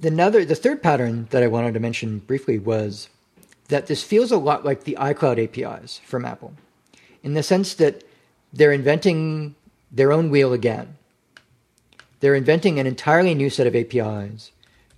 the 0.03 0.09
another 0.09 0.43
the 0.43 0.55
third 0.55 0.83
pattern 0.83 1.27
that 1.31 1.41
I 1.41 1.47
wanted 1.47 1.73
to 1.73 1.79
mention 1.79 2.19
briefly 2.19 2.59
was 2.59 3.09
that 3.69 3.87
this 3.87 4.03
feels 4.03 4.31
a 4.31 4.37
lot 4.37 4.65
like 4.65 4.83
the 4.83 4.97
iCloud 4.99 5.41
APIs 5.41 6.01
from 6.05 6.25
Apple, 6.25 6.53
in 7.23 7.33
the 7.33 7.41
sense 7.41 7.73
that 7.75 8.03
they're 8.51 8.73
inventing 8.73 9.55
their 9.91 10.11
own 10.11 10.29
wheel 10.29 10.51
again. 10.51 10.97
They're 12.19 12.35
inventing 12.35 12.79
an 12.79 12.87
entirely 12.87 13.33
new 13.33 13.49
set 13.49 13.65
of 13.65 13.75
APIs 13.75 14.51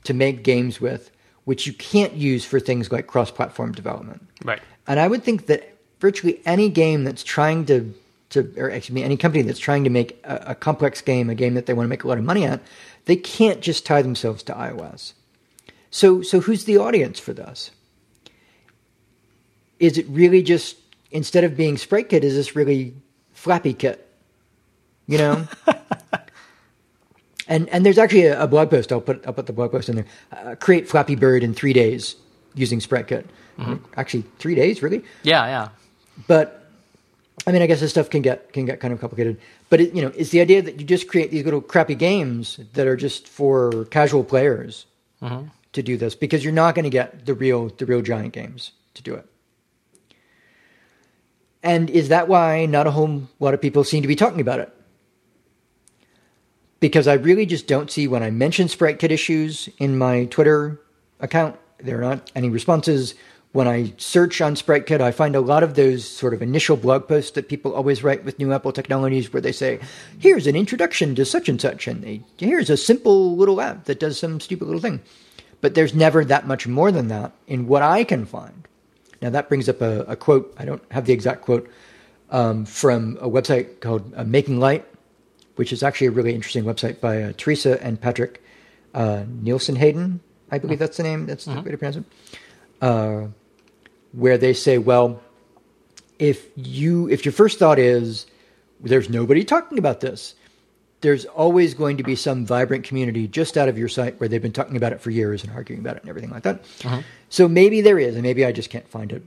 to 0.04 0.14
make 0.14 0.44
games 0.44 0.82
with, 0.82 1.12
which 1.44 1.68
you 1.68 1.74
can't 1.74 2.14
use 2.14 2.44
for 2.44 2.60
things 2.60 2.92
like 2.92 3.08
cross 3.08 3.30
platform 3.30 3.72
development. 3.74 4.28
Right. 4.44 4.62
And 4.88 5.00
I 5.00 5.08
would 5.08 5.24
think 5.24 5.46
that 5.48 5.76
virtually 6.00 6.42
any 6.46 6.70
game 6.70 7.04
that's 7.04 7.24
trying 7.24 7.66
to, 7.66 7.94
to 8.32 8.54
or 8.58 8.70
excuse 8.70 8.94
me, 8.94 9.04
any 9.04 9.18
company 9.18 9.44
that's 9.44 9.60
trying 9.60 9.84
to 9.84 9.90
make 9.90 10.20
a, 10.24 10.44
a 10.48 10.56
complex 10.56 11.02
game, 11.02 11.30
a 11.30 11.36
game 11.36 11.54
that 11.54 11.68
they 11.68 11.74
want 11.74 11.86
to 11.86 11.90
make 11.90 12.04
a 12.04 12.08
lot 12.08 12.18
of 12.18 12.24
money 12.24 12.44
at, 12.44 12.62
they 13.06 13.16
can't 13.16 13.62
just 13.62 13.86
tie 13.86 14.02
themselves 14.02 14.44
to 14.44 14.54
iOS. 14.54 15.14
So, 15.92 16.22
so 16.22 16.42
who's 16.42 16.66
the 16.66 16.78
audience 16.78 17.20
for 17.20 17.34
this? 17.34 17.72
Is 19.80 19.98
it 19.98 20.06
really 20.10 20.42
just 20.42 20.78
instead 21.12 21.44
of 21.44 21.56
being 21.56 21.76
SpriteKit, 21.76 22.24
is 22.24 22.36
this 22.36 22.56
really 22.56 22.94
Flappy 23.34 23.74
Kit, 23.74 24.08
you 25.08 25.18
know. 25.18 25.48
and 27.48 27.70
and 27.70 27.86
there's 27.86 27.98
actually 27.98 28.26
a, 28.26 28.44
a, 28.44 28.48
blog 28.48 28.70
post. 28.70 28.92
I'll 28.92 29.02
put 29.02 29.26
I'll 29.26 29.34
put 29.34 29.46
the 29.46 29.54
blog 29.54 29.72
post 29.72 29.90
in 29.90 29.96
there. 29.96 30.06
Uh, 30.32 30.56
create 30.56 30.90
Flappy 30.90 31.16
Bird 31.16 31.44
in 31.44 31.54
three 31.54 31.74
days 31.74 32.16
using 32.54 32.80
SpriteKit. 32.80 33.26
Mm-hmm. 33.60 33.76
Actually, 33.96 34.24
three 34.40 34.56
days, 34.56 34.82
really? 34.84 35.04
Yeah, 35.24 35.46
yeah. 35.46 35.70
But 36.28 36.65
I 37.48 37.52
mean, 37.52 37.62
I 37.62 37.68
guess 37.68 37.80
this 37.80 37.92
stuff 37.92 38.10
can 38.10 38.22
get 38.22 38.54
can 38.54 38.66
get 38.66 38.80
kind 38.80 38.94
of 38.94 39.00
complicated, 39.00 39.40
but 39.70 39.82
it, 39.82 39.94
you 39.94 40.02
know, 40.02 40.12
it's 40.16 40.30
the 40.30 40.42
idea 40.42 40.62
that 40.62 40.80
you 40.80 40.86
just 40.86 41.08
create 41.08 41.32
these 41.32 41.44
little 41.44 41.62
crappy 41.62 41.96
games 41.96 42.60
that 42.74 42.88
are 42.88 42.96
just 42.96 43.28
for 43.28 43.86
casual 43.86 44.24
players 44.24 44.86
mm-hmm. 45.22 45.48
to 45.74 45.84
do 45.84 45.98
this 45.98 46.16
because 46.16 46.44
you're 46.44 46.54
not 46.54 46.76
going 46.76 46.84
to 46.84 46.90
get 46.90 47.26
the 47.26 47.34
real 47.34 47.70
the 47.70 47.86
real 47.86 48.02
giant 48.02 48.34
games 48.34 48.72
to 48.94 49.04
do 49.04 49.14
it. 49.14 49.28
And 51.62 51.90
is 51.90 52.10
that 52.10 52.28
why 52.28 52.66
not 52.68 52.88
a 52.88 52.92
whole 52.92 53.24
lot 53.40 53.54
of 53.54 53.62
people 53.62 53.84
seem 53.84 54.02
to 54.02 54.08
be 54.08 54.16
talking 54.16 54.40
about 54.40 54.60
it? 54.60 54.72
Because 56.80 57.08
I 57.08 57.14
really 57.14 57.46
just 57.46 57.68
don't 57.68 57.90
see 57.90 58.08
when 58.08 58.22
I 58.22 58.30
mention 58.30 58.68
Sprite 58.68 59.00
Kit 59.00 59.12
issues 59.12 59.68
in 59.80 59.98
my 59.98 60.26
Twitter 60.26 60.80
account, 61.20 61.58
there 61.80 61.98
are 61.98 62.02
not 62.02 62.32
any 62.36 62.50
responses. 62.50 63.16
When 63.56 63.70
I 63.70 63.94
search 63.96 64.42
on 64.42 64.56
SpriteKit, 64.56 65.00
I 65.00 65.12
find 65.12 65.34
a 65.34 65.40
lot 65.40 65.64
of 65.64 65.76
those 65.76 66.04
sort 66.04 66.34
of 66.34 66.42
initial 66.42 66.76
blog 66.76 67.08
posts 67.08 67.32
that 67.32 67.48
people 67.48 67.74
always 67.74 68.04
write 68.04 68.26
with 68.26 68.38
new 68.38 68.52
Apple 68.52 68.74
technologies 68.74 69.32
where 69.32 69.40
they 69.40 69.54
say, 69.54 69.80
here's 70.20 70.46
an 70.46 70.58
introduction 70.58 71.16
to 71.16 71.24
such 71.24 71.48
and 71.48 71.62
such, 71.62 71.88
and 71.88 72.04
they, 72.04 72.22
here's 72.38 72.70
a 72.70 72.76
simple 72.76 73.38
little 73.38 73.62
app 73.62 73.86
that 73.86 74.02
does 74.02 74.20
some 74.20 74.42
stupid 74.42 74.66
little 74.66 74.82
thing. 74.82 75.00
But 75.62 75.74
there's 75.74 75.94
never 75.94 76.26
that 76.26 76.46
much 76.46 76.68
more 76.68 76.92
than 76.92 77.08
that 77.08 77.32
in 77.48 77.66
what 77.66 77.82
I 77.82 78.04
can 78.04 78.26
find. 78.26 78.68
Now, 79.22 79.30
that 79.30 79.48
brings 79.48 79.70
up 79.70 79.80
a, 79.80 80.02
a 80.02 80.18
quote, 80.18 80.54
I 80.58 80.66
don't 80.66 80.84
have 80.92 81.06
the 81.06 81.14
exact 81.14 81.44
quote, 81.44 81.72
um, 82.32 82.66
from 82.66 83.18
a 83.22 83.30
website 83.30 83.80
called 83.80 84.14
uh, 84.18 84.26
Making 84.26 84.60
Light, 84.60 84.86
which 85.56 85.72
is 85.72 85.82
actually 85.82 86.08
a 86.08 86.12
really 86.12 86.36
interesting 86.36 86.66
website 86.66 87.00
by 87.00 87.24
uh, 87.24 87.32
Teresa 87.38 87.82
and 87.82 88.02
Patrick 88.02 88.44
uh, 88.94 89.24
Nielsen 89.30 89.78
Hayden. 89.78 90.20
I 90.52 90.58
believe 90.58 90.80
that's 90.80 90.98
the 90.98 91.04
name. 91.04 91.26
That's 91.26 91.46
the 91.46 91.62
way 91.62 91.72
to 91.72 91.78
pronounce 91.78 91.96
it. 91.96 92.04
Where 94.16 94.38
they 94.38 94.54
say, 94.54 94.78
well, 94.78 95.22
if 96.20 96.48
you 96.56 97.10
if 97.10 97.26
your 97.26 97.32
first 97.32 97.60
thought 97.60 97.80
is 97.80 98.26
there's 98.80 99.10
nobody 99.10 99.44
talking 99.44 99.78
about 99.78 100.00
this, 100.00 100.36
there's 101.02 101.26
always 101.26 101.74
going 101.74 101.98
to 101.98 102.04
be 102.04 102.16
some 102.16 102.46
vibrant 102.46 102.84
community 102.84 103.28
just 103.28 103.58
out 103.58 103.68
of 103.68 103.78
your 103.78 103.88
sight 103.88 104.20
where 104.20 104.30
they've 104.30 104.42
been 104.42 104.52
talking 104.54 104.78
about 104.78 104.94
it 104.94 105.02
for 105.02 105.12
years 105.12 105.44
and 105.44 105.52
arguing 105.54 105.82
about 105.82 105.98
it 105.98 106.04
and 106.04 106.10
everything 106.10 106.30
like 106.32 106.44
that. 106.44 106.64
So 107.30 107.48
maybe 107.48 107.82
there 107.82 108.00
is, 108.00 108.16
and 108.16 108.24
maybe 108.24 108.46
I 108.46 108.52
just 108.52 108.70
can't 108.70 108.88
find 108.88 109.12
it. 109.12 109.24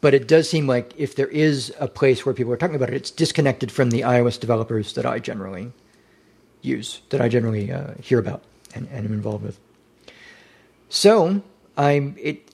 But 0.00 0.14
it 0.14 0.28
does 0.28 0.48
seem 0.48 0.66
like 0.66 0.92
if 0.96 1.16
there 1.16 1.26
is 1.28 1.72
a 1.80 1.88
place 1.88 2.24
where 2.24 2.34
people 2.34 2.52
are 2.52 2.56
talking 2.56 2.76
about 2.76 2.90
it, 2.90 2.94
it's 2.94 3.10
disconnected 3.10 3.72
from 3.72 3.90
the 3.90 4.02
iOS 4.02 4.38
developers 4.38 4.92
that 4.94 5.04
I 5.06 5.18
generally 5.18 5.72
use, 6.62 7.00
that 7.10 7.20
I 7.20 7.28
generally 7.28 7.72
uh, 7.72 7.94
hear 8.00 8.18
about 8.18 8.42
and, 8.74 8.88
and 8.92 9.06
am 9.06 9.12
involved 9.12 9.44
with. 9.44 9.58
So 10.88 11.42
I'm 11.76 12.16
it. 12.20 12.47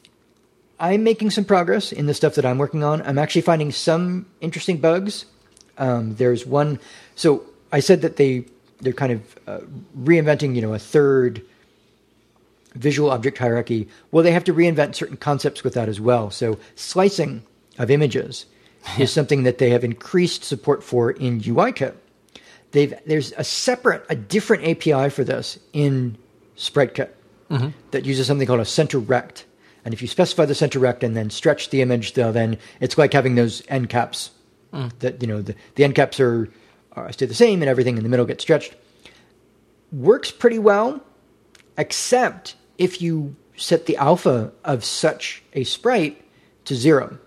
I'm 0.78 1.04
making 1.04 1.30
some 1.30 1.44
progress 1.44 1.92
in 1.92 2.06
the 2.06 2.14
stuff 2.14 2.34
that 2.34 2.44
I'm 2.44 2.58
working 2.58 2.82
on. 2.82 3.02
I'm 3.02 3.18
actually 3.18 3.42
finding 3.42 3.70
some 3.70 4.26
interesting 4.40 4.78
bugs. 4.78 5.26
Um, 5.78 6.16
there's 6.16 6.44
one. 6.44 6.80
So 7.14 7.44
I 7.72 7.80
said 7.80 8.02
that 8.02 8.16
they 8.16 8.44
they're 8.80 8.92
kind 8.92 9.12
of 9.12 9.38
uh, 9.46 9.60
reinventing, 9.98 10.54
you 10.54 10.62
know, 10.62 10.74
a 10.74 10.78
third 10.78 11.42
visual 12.74 13.10
object 13.10 13.38
hierarchy. 13.38 13.88
Well, 14.10 14.24
they 14.24 14.32
have 14.32 14.44
to 14.44 14.54
reinvent 14.54 14.94
certain 14.94 15.16
concepts 15.16 15.62
with 15.62 15.74
that 15.74 15.88
as 15.88 16.00
well. 16.00 16.30
So 16.30 16.58
slicing 16.74 17.44
of 17.78 17.90
images 17.90 18.46
is 18.98 19.12
something 19.12 19.44
that 19.44 19.58
they 19.58 19.70
have 19.70 19.84
increased 19.84 20.44
support 20.44 20.82
for 20.82 21.10
in 21.10 21.40
UIKit. 21.40 21.94
They've 22.72 22.94
there's 23.06 23.32
a 23.36 23.44
separate, 23.44 24.04
a 24.08 24.16
different 24.16 24.64
API 24.64 25.08
for 25.10 25.22
this 25.22 25.58
in 25.72 26.18
SpriteKit 26.56 27.10
that 27.92 28.04
uses 28.04 28.26
something 28.26 28.46
called 28.46 28.60
a 28.60 28.64
center 28.64 28.98
rect. 28.98 29.44
And 29.84 29.92
if 29.92 30.00
you 30.00 30.08
specify 30.08 30.46
the 30.46 30.54
center 30.54 30.78
rect 30.78 31.04
and 31.04 31.16
then 31.16 31.30
stretch 31.30 31.70
the 31.70 31.82
image, 31.82 32.14
then 32.14 32.58
it's 32.80 32.96
like 32.96 33.12
having 33.12 33.34
those 33.34 33.62
end 33.68 33.90
caps. 33.90 34.30
That 34.98 35.22
you 35.22 35.28
know 35.28 35.40
the, 35.40 35.54
the 35.76 35.84
end 35.84 35.94
caps 35.94 36.18
are, 36.18 36.48
are 36.92 37.12
stay 37.12 37.26
the 37.26 37.34
same 37.34 37.62
and 37.62 37.68
everything 37.68 37.96
in 37.96 38.02
the 38.02 38.08
middle 38.08 38.26
gets 38.26 38.42
stretched. 38.42 38.74
Works 39.92 40.32
pretty 40.32 40.58
well, 40.58 41.00
except 41.78 42.56
if 42.76 43.00
you 43.00 43.36
set 43.56 43.86
the 43.86 43.96
alpha 43.96 44.52
of 44.64 44.84
such 44.84 45.44
a 45.52 45.62
sprite 45.62 46.20
to 46.64 46.74
zero, 46.74 47.18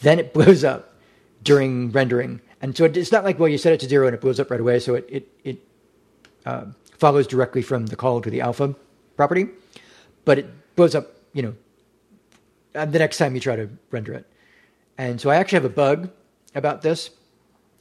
then 0.00 0.18
it 0.18 0.32
blows 0.34 0.64
up 0.64 0.94
during 1.42 1.90
rendering. 1.90 2.40
And 2.62 2.74
so 2.74 2.86
it's 2.86 3.12
not 3.12 3.24
like 3.24 3.38
well 3.38 3.48
you 3.48 3.58
set 3.58 3.74
it 3.74 3.80
to 3.80 3.88
zero 3.88 4.06
and 4.06 4.14
it 4.14 4.20
blows 4.22 4.40
up 4.40 4.50
right 4.50 4.60
away. 4.60 4.78
So 4.78 4.94
it 4.94 5.06
it, 5.10 5.28
it 5.44 5.58
uh, 6.46 6.64
follows 6.96 7.26
directly 7.26 7.60
from 7.60 7.86
the 7.86 7.96
call 7.96 8.22
to 8.22 8.30
the 8.30 8.40
alpha 8.40 8.74
property, 9.16 9.48
but 10.24 10.38
it 10.38 10.76
blows 10.76 10.94
up 10.94 11.17
you 11.38 11.42
know 11.42 11.54
uh, 12.74 12.84
the 12.84 12.98
next 12.98 13.16
time 13.16 13.34
you 13.36 13.40
try 13.40 13.54
to 13.54 13.70
render 13.92 14.12
it. 14.12 14.26
And 14.98 15.20
so 15.20 15.30
I 15.30 15.36
actually 15.36 15.58
have 15.62 15.64
a 15.66 15.76
bug 15.84 16.10
about 16.56 16.82
this 16.82 17.10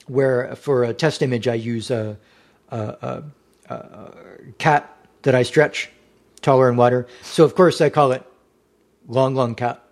where 0.06 0.56
for 0.56 0.84
a 0.84 0.94
test 0.94 1.24
image 1.24 1.48
I 1.48 1.56
use 1.56 1.90
a, 1.90 2.20
a, 2.70 3.24
a, 3.68 3.74
a 3.74 4.14
cat 4.60 4.96
that 5.24 5.34
I 5.34 5.42
stretch 5.42 5.90
taller 6.42 6.70
and 6.70 6.78
wider. 6.78 7.08
So 7.24 7.44
of 7.44 7.56
course 7.56 7.82
I 7.82 7.90
call 7.90 8.12
it 8.12 8.24
long, 9.08 9.34
long 9.34 9.56
cat. 9.56 9.84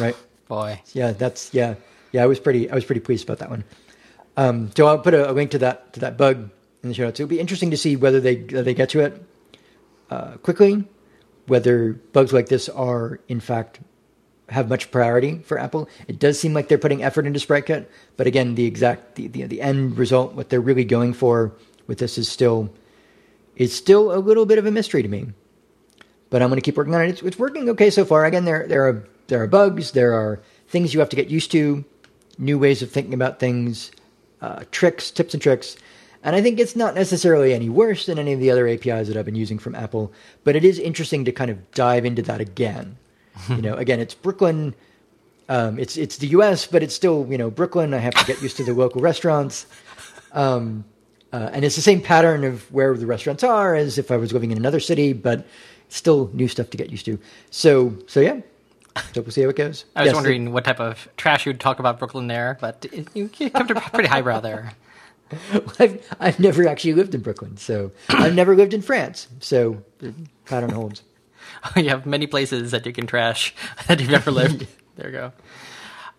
Right? 0.00 0.16
Boy. 0.48 0.80
yeah, 0.94 1.12
that's 1.12 1.54
yeah, 1.54 1.74
yeah. 2.10 2.24
I 2.24 2.26
was 2.26 2.40
pretty 2.40 2.70
I 2.70 2.74
was 2.74 2.84
pretty 2.84 3.02
pleased 3.02 3.24
about 3.24 3.38
that 3.38 3.50
one. 3.50 3.64
Um, 4.36 4.70
so 4.74 4.86
I'll 4.86 4.98
put 4.98 5.14
a, 5.14 5.30
a 5.30 5.32
link 5.32 5.50
to 5.52 5.58
that 5.58 5.92
to 5.92 6.00
that 6.00 6.16
bug 6.16 6.50
in 6.82 6.88
the 6.88 6.94
show 6.94 7.04
notes. 7.04 7.20
It'll 7.20 7.28
be 7.28 7.38
interesting 7.38 7.70
to 7.70 7.76
see 7.76 7.94
whether 7.94 8.18
they 8.18 8.36
they 8.36 8.72
get 8.72 8.88
to 8.90 9.00
it 9.00 9.22
uh, 10.10 10.32
quickly, 10.38 10.84
whether 11.48 11.94
bugs 12.12 12.32
like 12.32 12.48
this 12.48 12.68
are 12.68 13.20
in 13.28 13.40
fact 13.40 13.80
have 14.48 14.68
much 14.68 14.90
priority 14.90 15.38
for 15.40 15.58
Apple. 15.58 15.88
It 16.06 16.18
does 16.18 16.40
seem 16.40 16.54
like 16.54 16.68
they're 16.68 16.78
putting 16.78 17.02
effort 17.02 17.26
into 17.26 17.38
SpriteKit, 17.38 17.86
but 18.16 18.26
again, 18.26 18.54
the 18.54 18.64
exact 18.64 19.16
the, 19.16 19.26
the 19.28 19.44
the 19.44 19.60
end 19.60 19.98
result, 19.98 20.34
what 20.34 20.48
they're 20.48 20.60
really 20.60 20.84
going 20.84 21.12
for 21.12 21.52
with 21.86 21.98
this, 21.98 22.18
is 22.18 22.28
still 22.28 22.70
is 23.56 23.74
still 23.74 24.14
a 24.14 24.20
little 24.20 24.46
bit 24.46 24.58
of 24.58 24.66
a 24.66 24.70
mystery 24.70 25.02
to 25.02 25.08
me. 25.08 25.26
But 26.30 26.42
I'm 26.42 26.48
going 26.48 26.60
to 26.60 26.64
keep 26.64 26.76
working 26.76 26.94
on 26.94 27.02
it. 27.02 27.08
It's, 27.10 27.22
it's 27.22 27.38
working 27.38 27.68
okay 27.70 27.90
so 27.90 28.04
far. 28.04 28.24
Again, 28.24 28.44
there 28.44 28.66
there 28.66 28.86
are 28.86 29.04
there 29.26 29.42
are 29.42 29.46
bugs, 29.46 29.92
there 29.92 30.12
are 30.12 30.40
things 30.68 30.94
you 30.94 31.00
have 31.00 31.08
to 31.10 31.16
get 31.16 31.28
used 31.28 31.50
to, 31.52 31.84
new 32.38 32.58
ways 32.58 32.82
of 32.82 32.90
thinking 32.90 33.14
about 33.14 33.40
things, 33.40 33.90
uh, 34.40 34.64
tricks, 34.70 35.10
tips 35.10 35.34
and 35.34 35.42
tricks. 35.42 35.76
And 36.22 36.34
I 36.34 36.42
think 36.42 36.58
it's 36.58 36.74
not 36.76 36.94
necessarily 36.94 37.54
any 37.54 37.68
worse 37.68 38.06
than 38.06 38.18
any 38.18 38.32
of 38.32 38.40
the 38.40 38.50
other 38.50 38.66
APIs 38.68 39.08
that 39.08 39.16
I've 39.16 39.24
been 39.24 39.36
using 39.36 39.58
from 39.58 39.74
Apple, 39.74 40.12
but 40.44 40.56
it 40.56 40.64
is 40.64 40.78
interesting 40.78 41.24
to 41.24 41.32
kind 41.32 41.50
of 41.50 41.70
dive 41.72 42.04
into 42.04 42.22
that 42.22 42.40
again. 42.40 42.96
you 43.48 43.62
know, 43.62 43.74
again, 43.74 44.00
it's 44.00 44.14
Brooklyn. 44.14 44.74
Um, 45.48 45.78
it's 45.78 45.96
it's 45.96 46.18
the 46.18 46.26
U.S., 46.28 46.66
but 46.66 46.82
it's 46.82 46.94
still 46.94 47.26
you 47.30 47.38
know 47.38 47.50
Brooklyn. 47.50 47.94
I 47.94 47.98
have 47.98 48.14
to 48.14 48.24
get 48.26 48.42
used 48.42 48.56
to 48.58 48.64
the 48.64 48.74
local 48.74 49.00
restaurants, 49.00 49.66
um, 50.32 50.84
uh, 51.32 51.50
and 51.52 51.64
it's 51.64 51.76
the 51.76 51.82
same 51.82 52.00
pattern 52.02 52.44
of 52.44 52.70
where 52.72 52.94
the 52.96 53.06
restaurants 53.06 53.42
are 53.44 53.74
as 53.74 53.96
if 53.96 54.10
I 54.10 54.16
was 54.16 54.32
living 54.32 54.50
in 54.50 54.58
another 54.58 54.80
city, 54.80 55.12
but 55.14 55.46
still 55.88 56.30
new 56.34 56.48
stuff 56.48 56.68
to 56.70 56.76
get 56.76 56.90
used 56.90 57.06
to. 57.06 57.18
So 57.50 57.94
so 58.06 58.20
yeah, 58.20 58.40
so 59.14 59.22
we'll 59.22 59.30
see 59.30 59.42
how 59.42 59.48
it 59.48 59.56
goes. 59.56 59.84
I 59.96 60.02
was 60.02 60.08
Yes, 60.08 60.14
wondering 60.16 60.52
what 60.52 60.64
type 60.64 60.80
of 60.80 61.08
trash 61.16 61.46
you'd 61.46 61.60
talk 61.60 61.78
about 61.78 61.98
Brooklyn 61.98 62.26
there, 62.26 62.58
but 62.60 62.84
it, 62.92 63.08
you 63.14 63.28
come 63.50 63.68
to 63.68 63.74
pretty 63.76 64.08
highbrow 64.08 64.40
there. 64.40 64.72
I've 65.78 66.16
I've 66.20 66.40
never 66.40 66.66
actually 66.66 66.94
lived 66.94 67.14
in 67.14 67.20
Brooklyn, 67.20 67.56
so 67.56 67.92
I've 68.08 68.34
never 68.34 68.56
lived 68.56 68.74
in 68.74 68.82
France, 68.82 69.28
so 69.40 69.82
pattern 70.46 70.70
holds. 70.70 71.02
you 71.76 71.88
have 71.88 72.06
many 72.06 72.26
places 72.26 72.70
that 72.70 72.86
you 72.86 72.92
can 72.92 73.06
trash 73.06 73.54
that 73.86 74.00
you've 74.00 74.10
never 74.10 74.30
lived. 74.30 74.66
there 74.96 75.06
you 75.06 75.12
go. 75.12 75.32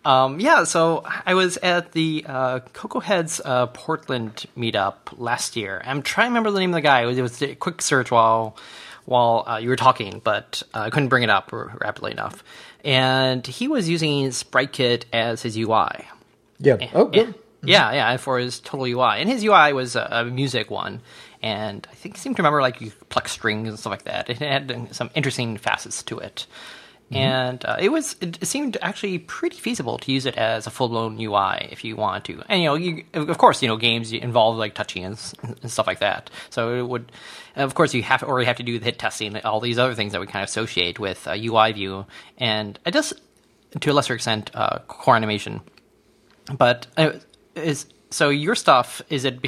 Um, 0.02 0.40
yeah, 0.40 0.64
so 0.64 1.04
I 1.04 1.34
was 1.34 1.58
at 1.58 1.92
the 1.92 2.24
uh, 2.26 2.60
Cocoa 2.72 3.00
Heads 3.00 3.40
uh, 3.44 3.66
Portland 3.66 4.46
meetup 4.56 4.94
last 5.18 5.56
year. 5.56 5.82
I'm 5.84 6.00
trying 6.00 6.26
to 6.26 6.30
remember 6.30 6.50
the 6.50 6.60
name 6.60 6.70
of 6.70 6.76
the 6.76 6.80
guy. 6.80 7.02
It 7.02 7.06
was, 7.06 7.18
it 7.18 7.22
was 7.22 7.42
a 7.42 7.54
quick 7.54 7.82
search 7.82 8.10
while 8.10 8.56
while 9.04 9.44
uh, 9.46 9.56
you 9.56 9.68
were 9.68 9.76
talking, 9.76 10.20
but 10.22 10.62
uh, 10.72 10.80
I 10.80 10.90
couldn't 10.90 11.08
bring 11.08 11.22
it 11.24 11.30
up 11.30 11.52
r- 11.52 11.76
rapidly 11.80 12.12
enough. 12.12 12.44
And 12.84 13.44
he 13.46 13.66
was 13.66 13.88
using 13.88 14.26
SpriteKit 14.28 15.04
as 15.12 15.42
his 15.42 15.56
UI. 15.56 16.06
Yeah. 16.60 16.88
Oh, 16.94 17.06
good. 17.06 17.34
Yeah, 17.62 17.92
yeah, 17.92 18.16
for 18.16 18.38
his 18.38 18.60
total 18.60 18.86
UI, 18.86 19.20
and 19.20 19.28
his 19.28 19.44
UI 19.44 19.72
was 19.72 19.96
a, 19.96 20.08
a 20.10 20.24
music 20.24 20.70
one, 20.70 21.02
and 21.42 21.86
I 21.90 21.94
think 21.94 22.16
I 22.16 22.18
seem 22.18 22.34
to 22.34 22.42
remember 22.42 22.62
like 22.62 22.80
you 22.80 22.90
pluck 23.08 23.28
strings 23.28 23.68
and 23.68 23.78
stuff 23.78 23.90
like 23.90 24.04
that. 24.04 24.30
It 24.30 24.38
had 24.38 24.88
some 24.92 25.10
interesting 25.14 25.58
facets 25.58 26.02
to 26.04 26.18
it, 26.18 26.46
and 27.10 27.64
uh, 27.64 27.76
it 27.78 27.90
was 27.90 28.16
it 28.20 28.46
seemed 28.46 28.78
actually 28.80 29.18
pretty 29.18 29.56
feasible 29.56 29.98
to 29.98 30.12
use 30.12 30.26
it 30.26 30.36
as 30.36 30.66
a 30.66 30.70
full 30.70 30.88
blown 30.88 31.20
UI 31.20 31.68
if 31.70 31.84
you 31.84 31.96
want 31.96 32.24
to. 32.26 32.42
And 32.48 32.62
you 32.62 32.68
know, 32.68 32.74
you, 32.76 33.04
of 33.14 33.36
course, 33.36 33.60
you 33.62 33.68
know, 33.68 33.76
games 33.76 34.12
involve 34.12 34.56
like 34.56 34.74
touching 34.74 35.04
and, 35.04 35.32
and 35.42 35.70
stuff 35.70 35.86
like 35.86 35.98
that, 35.98 36.30
so 36.50 36.74
it 36.76 36.88
would. 36.88 37.12
Of 37.56 37.74
course, 37.74 37.92
you 37.92 38.02
have 38.04 38.22
or 38.22 38.40
you 38.40 38.46
have 38.46 38.56
to 38.56 38.62
do 38.62 38.78
the 38.78 38.84
hit 38.84 38.98
testing, 38.98 39.34
and 39.34 39.44
all 39.44 39.60
these 39.60 39.78
other 39.78 39.94
things 39.94 40.12
that 40.12 40.20
we 40.20 40.26
kind 40.26 40.42
of 40.42 40.48
associate 40.48 40.98
with 40.98 41.26
uh, 41.26 41.36
UI 41.36 41.72
view, 41.72 42.06
and 42.38 42.78
I 42.86 42.90
just 42.90 43.12
to 43.78 43.90
a 43.90 43.92
lesser 43.92 44.14
extent 44.14 44.50
uh, 44.54 44.78
core 44.86 45.16
animation. 45.16 45.60
But 46.56 46.86
uh, 46.96 47.12
is 47.54 47.86
so 48.10 48.28
your 48.28 48.54
stuff 48.54 49.02
is 49.08 49.24
it 49.24 49.38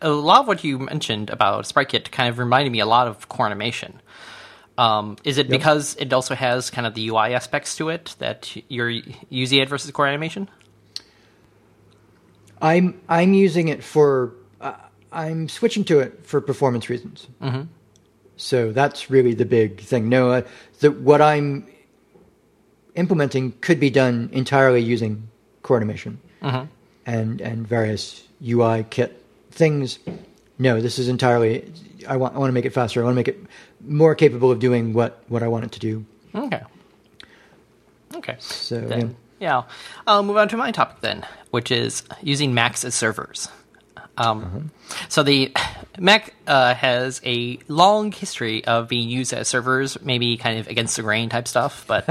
a 0.00 0.10
lot 0.10 0.40
of 0.40 0.48
what 0.48 0.64
you 0.64 0.78
mentioned 0.78 1.30
about 1.30 1.64
SpriteKit 1.64 2.10
kind 2.10 2.28
of 2.28 2.38
reminded 2.38 2.70
me 2.70 2.80
a 2.80 2.86
lot 2.86 3.06
of 3.06 3.28
core 3.28 3.46
animation. 3.46 4.00
Um, 4.76 5.16
is 5.22 5.38
it 5.38 5.48
because 5.48 5.94
it 6.00 6.12
also 6.12 6.34
has 6.34 6.68
kind 6.68 6.86
of 6.86 6.94
the 6.94 7.08
UI 7.08 7.34
aspects 7.34 7.76
to 7.76 7.90
it 7.90 8.16
that 8.18 8.56
you're 8.68 8.92
using 9.30 9.60
it 9.60 9.68
versus 9.68 9.90
core 9.92 10.08
animation? 10.08 10.50
I'm 12.60 13.00
I'm 13.08 13.34
using 13.34 13.68
it 13.68 13.84
for 13.84 14.34
uh, 14.60 14.74
I'm 15.12 15.48
switching 15.48 15.84
to 15.84 16.00
it 16.00 16.26
for 16.26 16.40
performance 16.40 16.90
reasons. 16.90 17.28
Mm-hmm. 17.40 17.62
So 18.36 18.72
that's 18.72 19.10
really 19.10 19.34
the 19.34 19.44
big 19.44 19.80
thing. 19.80 20.08
No, 20.08 20.32
uh, 20.32 20.42
the, 20.80 20.90
what 20.90 21.22
I'm 21.22 21.68
implementing 22.96 23.52
could 23.60 23.78
be 23.78 23.90
done 23.90 24.28
entirely 24.32 24.80
using 24.80 25.28
core 25.62 25.76
animation 25.76 26.20
Mm-hmm. 26.44 26.66
And 27.06 27.40
and 27.40 27.66
various 27.66 28.22
UI 28.46 28.84
kit 28.88 29.22
things. 29.50 29.98
No, 30.58 30.80
this 30.80 30.98
is 30.98 31.08
entirely. 31.08 31.72
I 32.08 32.16
want 32.16 32.34
I 32.34 32.38
want 32.38 32.48
to 32.50 32.54
make 32.54 32.64
it 32.64 32.72
faster. 32.72 33.00
I 33.00 33.04
want 33.04 33.14
to 33.14 33.16
make 33.16 33.28
it 33.28 33.40
more 33.80 34.14
capable 34.14 34.50
of 34.50 34.58
doing 34.58 34.92
what 34.92 35.22
what 35.28 35.42
I 35.42 35.48
want 35.48 35.64
it 35.64 35.72
to 35.72 35.80
do. 35.80 36.04
Okay. 36.34 36.62
Okay. 38.14 38.36
So 38.38 38.76
yeah. 38.76 38.86
Then, 38.86 39.16
yeah. 39.40 39.62
I'll 40.06 40.22
move 40.22 40.36
on 40.36 40.48
to 40.48 40.56
my 40.56 40.70
topic 40.70 41.00
then, 41.00 41.26
which 41.50 41.70
is 41.70 42.02
using 42.22 42.54
Macs 42.54 42.84
as 42.84 42.94
servers. 42.94 43.48
Um, 44.16 44.70
So 45.08 45.22
the 45.22 45.52
Mac 45.98 46.34
uh, 46.46 46.74
has 46.74 47.20
a 47.24 47.58
long 47.68 48.12
history 48.12 48.64
of 48.64 48.88
being 48.88 49.08
used 49.08 49.32
as 49.32 49.48
servers, 49.48 49.98
maybe 50.02 50.36
kind 50.36 50.58
of 50.58 50.68
against 50.68 50.96
the 50.96 51.02
grain 51.02 51.28
type 51.28 51.48
stuff, 51.48 51.84
but 51.86 52.04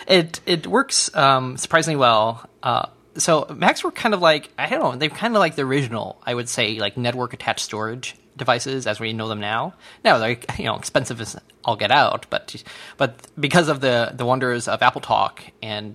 it 0.08 0.40
it 0.46 0.66
works 0.66 1.14
um, 1.14 1.56
surprisingly 1.58 1.96
well. 1.96 2.48
Uh, 2.62 2.86
so 3.16 3.46
Macs 3.54 3.82
were 3.82 3.90
kind 3.90 4.14
of 4.14 4.20
like 4.20 4.50
I 4.58 4.68
don't 4.68 4.80
know, 4.80 4.96
they're 4.96 5.08
kind 5.08 5.34
of 5.34 5.40
like 5.40 5.56
the 5.56 5.62
original, 5.62 6.20
I 6.24 6.34
would 6.34 6.48
say, 6.48 6.78
like 6.78 6.96
network 6.96 7.32
attached 7.32 7.60
storage 7.60 8.16
devices 8.36 8.86
as 8.86 9.00
we 9.00 9.12
know 9.12 9.28
them 9.28 9.40
now. 9.40 9.74
Now 10.04 10.18
they're 10.18 10.38
you 10.58 10.64
know 10.64 10.76
expensive 10.76 11.20
as 11.20 11.36
all 11.64 11.76
get 11.76 11.90
out, 11.90 12.26
but 12.30 12.62
but 12.96 13.26
because 13.38 13.68
of 13.68 13.80
the 13.80 14.12
the 14.14 14.24
wonders 14.24 14.68
of 14.68 14.82
Apple 14.82 15.00
Talk 15.00 15.42
and, 15.62 15.94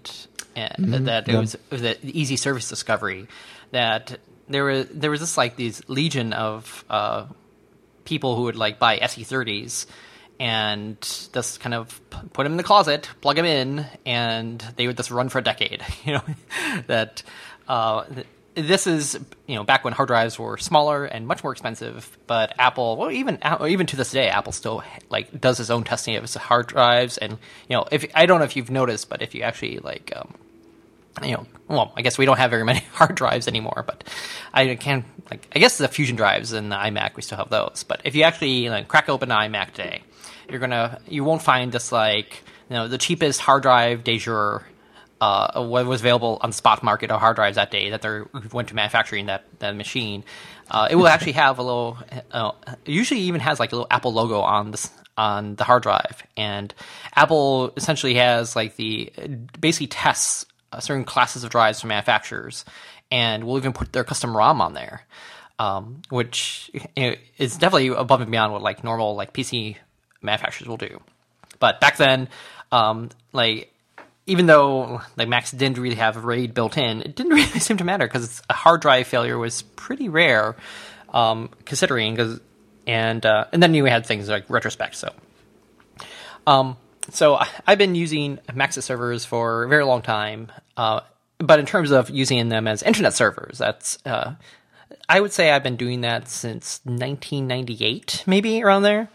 and 0.55 1.07
that 1.07 1.27
it 1.27 1.33
yeah. 1.33 1.39
was 1.39 1.55
it 1.55 1.71
was 1.71 1.81
the 1.81 1.97
easy 2.03 2.37
service 2.37 2.69
discovery 2.69 3.27
that 3.71 4.19
there 4.47 4.63
was 4.63 4.87
there 4.89 5.11
was 5.11 5.19
this 5.19 5.37
like 5.37 5.55
these 5.55 5.81
legion 5.87 6.33
of 6.33 6.85
uh, 6.89 7.25
people 8.05 8.35
who 8.35 8.43
would 8.43 8.55
like 8.55 8.79
buy 8.79 8.99
SE30s 8.99 9.85
and 10.39 10.99
just 11.33 11.59
kind 11.59 11.73
of 11.73 12.01
put 12.09 12.43
them 12.43 12.53
in 12.53 12.57
the 12.57 12.63
closet, 12.63 13.09
plug 13.21 13.37
them 13.37 13.45
in, 13.45 13.85
and 14.05 14.59
they 14.75 14.87
would 14.87 14.97
just 14.97 15.11
run 15.11 15.29
for 15.29 15.39
a 15.39 15.43
decade. 15.43 15.83
You 16.05 16.13
know 16.13 16.23
that 16.87 17.23
uh, 17.67 18.03
this 18.55 18.85
is 18.85 19.19
you 19.47 19.55
know 19.55 19.63
back 19.63 19.83
when 19.83 19.93
hard 19.93 20.07
drives 20.07 20.37
were 20.37 20.57
smaller 20.57 21.05
and 21.05 21.27
much 21.27 21.43
more 21.43 21.51
expensive. 21.51 22.17
But 22.27 22.53
Apple, 22.59 22.97
well, 22.97 23.11
even 23.11 23.39
even 23.67 23.87
to 23.87 23.95
this 23.95 24.11
day, 24.11 24.27
Apple 24.29 24.51
still 24.51 24.83
like 25.09 25.39
does 25.39 25.59
its 25.59 25.69
own 25.69 25.83
testing 25.83 26.15
of 26.15 26.23
its 26.23 26.35
hard 26.35 26.67
drives, 26.67 27.17
and 27.17 27.33
you 27.67 27.75
know 27.75 27.85
if 27.91 28.05
I 28.13 28.25
don't 28.25 28.39
know 28.39 28.45
if 28.45 28.55
you've 28.55 28.69
noticed, 28.69 29.09
but 29.09 29.21
if 29.21 29.35
you 29.35 29.41
actually 29.41 29.79
like. 29.79 30.11
Um, 30.15 30.35
you 31.23 31.31
know, 31.31 31.45
well, 31.69 31.93
I 31.95 32.01
guess 32.01 32.17
we 32.17 32.25
don't 32.25 32.35
have 32.35 32.51
very 32.51 32.65
many 32.65 32.79
hard 32.91 33.15
drives 33.15 33.47
anymore, 33.47 33.85
but 33.87 34.03
I 34.53 34.75
can, 34.75 35.05
like, 35.31 35.47
I 35.55 35.59
guess 35.59 35.77
the 35.77 35.87
Fusion 35.87 36.17
drives 36.17 36.51
in 36.51 36.67
the 36.67 36.75
iMac, 36.75 37.15
we 37.15 37.21
still 37.21 37.37
have 37.37 37.49
those. 37.49 37.85
But 37.87 38.01
if 38.03 38.15
you 38.15 38.23
actually 38.23 38.67
like, 38.67 38.89
crack 38.89 39.07
open 39.07 39.31
an 39.31 39.49
iMac 39.49 39.71
today, 39.71 40.01
you're 40.49 40.59
gonna, 40.59 40.99
you 41.07 41.23
won't 41.23 41.41
find 41.41 41.71
just 41.71 41.91
like, 41.91 42.43
you 42.69 42.75
know, 42.75 42.87
the 42.87 42.97
cheapest 42.97 43.41
hard 43.41 43.63
drive 43.63 44.03
de 44.03 44.17
jour, 44.17 44.65
uh, 45.21 45.65
what 45.65 45.85
was 45.85 46.01
available 46.01 46.37
on 46.41 46.49
the 46.49 46.55
spot 46.55 46.83
market 46.83 47.11
of 47.11 47.19
hard 47.19 47.35
drives 47.35 47.55
that 47.55 47.71
day 47.71 47.89
that 47.91 48.01
they 48.01 48.21
went 48.51 48.69
to 48.69 48.75
manufacturing 48.75 49.27
that, 49.27 49.45
that 49.59 49.75
machine. 49.75 50.23
Uh, 50.69 50.87
it 50.89 50.95
will 50.95 51.07
actually 51.07 51.31
have 51.43 51.59
a 51.59 51.63
little, 51.63 51.97
uh, 52.31 52.51
usually 52.85 53.21
even 53.21 53.41
has 53.41 53.59
like 53.59 53.71
a 53.71 53.75
little 53.75 53.87
Apple 53.89 54.13
logo 54.13 54.39
on 54.41 54.71
this, 54.71 54.89
on 55.17 55.55
the 55.55 55.63
hard 55.63 55.83
drive. 55.83 56.23
And 56.35 56.73
Apple 57.15 57.73
essentially 57.77 58.15
has 58.15 58.55
like 58.55 58.75
the, 58.75 59.11
basically 59.59 59.87
tests 59.87 60.45
uh, 60.75 60.79
certain 60.79 61.05
classes 61.05 61.43
of 61.43 61.49
drives 61.49 61.79
from 61.79 61.89
manufacturers, 61.89 62.65
and 63.11 63.45
will 63.45 63.57
even 63.57 63.73
put 63.73 63.93
their 63.93 64.03
custom 64.03 64.35
ROM 64.35 64.61
on 64.61 64.73
there, 64.73 65.05
um, 65.59 66.01
which 66.09 66.69
you 66.73 67.11
know, 67.11 67.15
is 67.37 67.57
definitely 67.57 67.87
above 67.87 68.21
and 68.21 68.31
beyond 68.31 68.51
what 68.51 68.61
like 68.61 68.83
normal 68.83 69.15
like 69.15 69.33
PC 69.33 69.77
manufacturers 70.25 70.67
will 70.67 70.77
do. 70.77 71.01
But 71.59 71.79
back 71.79 71.97
then, 71.97 72.27
um, 72.71 73.09
like 73.33 73.71
even 74.27 74.47
though 74.47 75.01
like 75.17 75.27
Macs 75.27 75.51
didn't 75.51 75.77
really 75.77 75.95
have 75.95 76.23
RAID 76.23 76.53
built 76.53 76.77
in, 76.77 77.01
it 77.01 77.15
didn't 77.15 77.33
really 77.33 77.59
seem 77.59 77.77
to 77.77 77.83
matter 77.83 78.07
because 78.07 78.41
a 78.49 78.53
hard 78.53 78.81
drive 78.81 79.07
failure 79.07 79.37
was 79.37 79.61
pretty 79.61 80.09
rare, 80.09 80.55
um, 81.13 81.49
considering 81.65 82.15
because 82.15 82.39
and 82.87 83.25
uh, 83.25 83.45
and 83.51 83.61
then 83.61 83.73
you 83.73 83.85
had 83.85 84.05
things 84.05 84.29
like 84.29 84.49
retrospect. 84.49 84.95
So, 84.95 85.13
um, 86.45 86.77
so 87.09 87.39
I've 87.67 87.77
been 87.77 87.95
using 87.95 88.39
Macs 88.53 88.77
as 88.77 88.85
servers 88.85 89.25
for 89.25 89.63
a 89.63 89.67
very 89.67 89.85
long 89.85 90.01
time, 90.01 90.51
uh, 90.77 91.01
but 91.37 91.59
in 91.59 91.65
terms 91.65 91.91
of 91.91 92.09
using 92.09 92.49
them 92.49 92.67
as 92.67 92.83
internet 92.83 93.13
servers, 93.13 93.57
that's 93.57 93.97
uh, 94.05 94.35
I 95.07 95.19
would 95.19 95.31
say 95.31 95.51
I've 95.51 95.63
been 95.63 95.75
doing 95.75 96.01
that 96.01 96.27
since 96.27 96.81
1998, 96.83 98.23
maybe 98.25 98.63
around 98.63 98.83
there. 98.83 99.09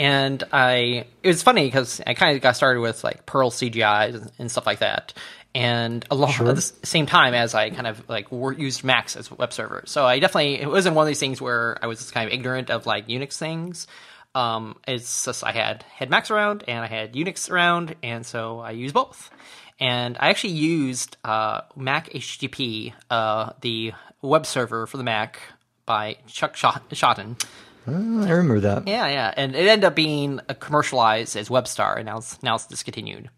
And 0.00 0.42
I, 0.50 1.04
it 1.22 1.28
was 1.28 1.42
funny 1.42 1.66
because 1.66 2.00
I 2.06 2.14
kind 2.14 2.34
of 2.34 2.42
got 2.42 2.56
started 2.56 2.80
with 2.80 3.04
like 3.04 3.26
Perl 3.26 3.50
CGI 3.50 4.30
and 4.38 4.50
stuff 4.50 4.64
like 4.64 4.78
that. 4.78 5.12
And 5.54 6.06
along 6.10 6.30
at 6.38 6.54
the 6.54 6.62
same 6.62 7.04
time 7.04 7.34
as 7.34 7.54
I 7.54 7.68
kind 7.68 7.86
of 7.86 8.08
like 8.08 8.28
used 8.30 8.82
Macs 8.82 9.14
as 9.14 9.30
web 9.30 9.52
server. 9.52 9.82
So 9.84 10.06
I 10.06 10.18
definitely, 10.18 10.58
it 10.58 10.70
wasn't 10.70 10.96
one 10.96 11.02
of 11.02 11.08
these 11.08 11.20
things 11.20 11.38
where 11.38 11.76
I 11.82 11.86
was 11.86 11.98
just 11.98 12.14
kind 12.14 12.26
of 12.26 12.32
ignorant 12.32 12.70
of 12.70 12.86
like 12.86 13.08
Unix 13.08 13.36
things. 13.36 13.86
Um, 14.34 14.76
it's 14.88 15.26
just 15.26 15.44
I 15.44 15.52
had 15.52 15.82
had 15.82 16.08
Macs 16.08 16.30
around 16.30 16.64
and 16.66 16.82
I 16.82 16.86
had 16.86 17.12
Unix 17.12 17.50
around, 17.50 17.94
and 18.02 18.24
so 18.24 18.60
I 18.60 18.70
used 18.70 18.94
both. 18.94 19.28
And 19.78 20.16
I 20.18 20.30
actually 20.30 20.54
used 20.54 21.18
uh, 21.24 21.60
Mac 21.76 22.08
HTTP, 22.08 22.94
uh, 23.10 23.52
the 23.60 23.92
web 24.22 24.46
server 24.46 24.86
for 24.86 24.96
the 24.96 25.04
Mac 25.04 25.40
by 25.84 26.16
Chuck 26.26 26.56
Shot- 26.56 26.88
Shotton. 26.88 27.36
I 27.86 27.92
remember 27.92 28.60
that. 28.60 28.86
Yeah, 28.86 29.06
yeah, 29.08 29.34
and 29.36 29.54
it 29.54 29.66
ended 29.66 29.84
up 29.84 29.94
being 29.94 30.40
uh, 30.48 30.54
commercialized 30.54 31.36
as 31.36 31.48
WebStar, 31.48 31.96
and 31.96 32.06
now 32.06 32.18
it's 32.18 32.42
now 32.42 32.54
it's 32.56 32.66
discontinued. 32.66 33.30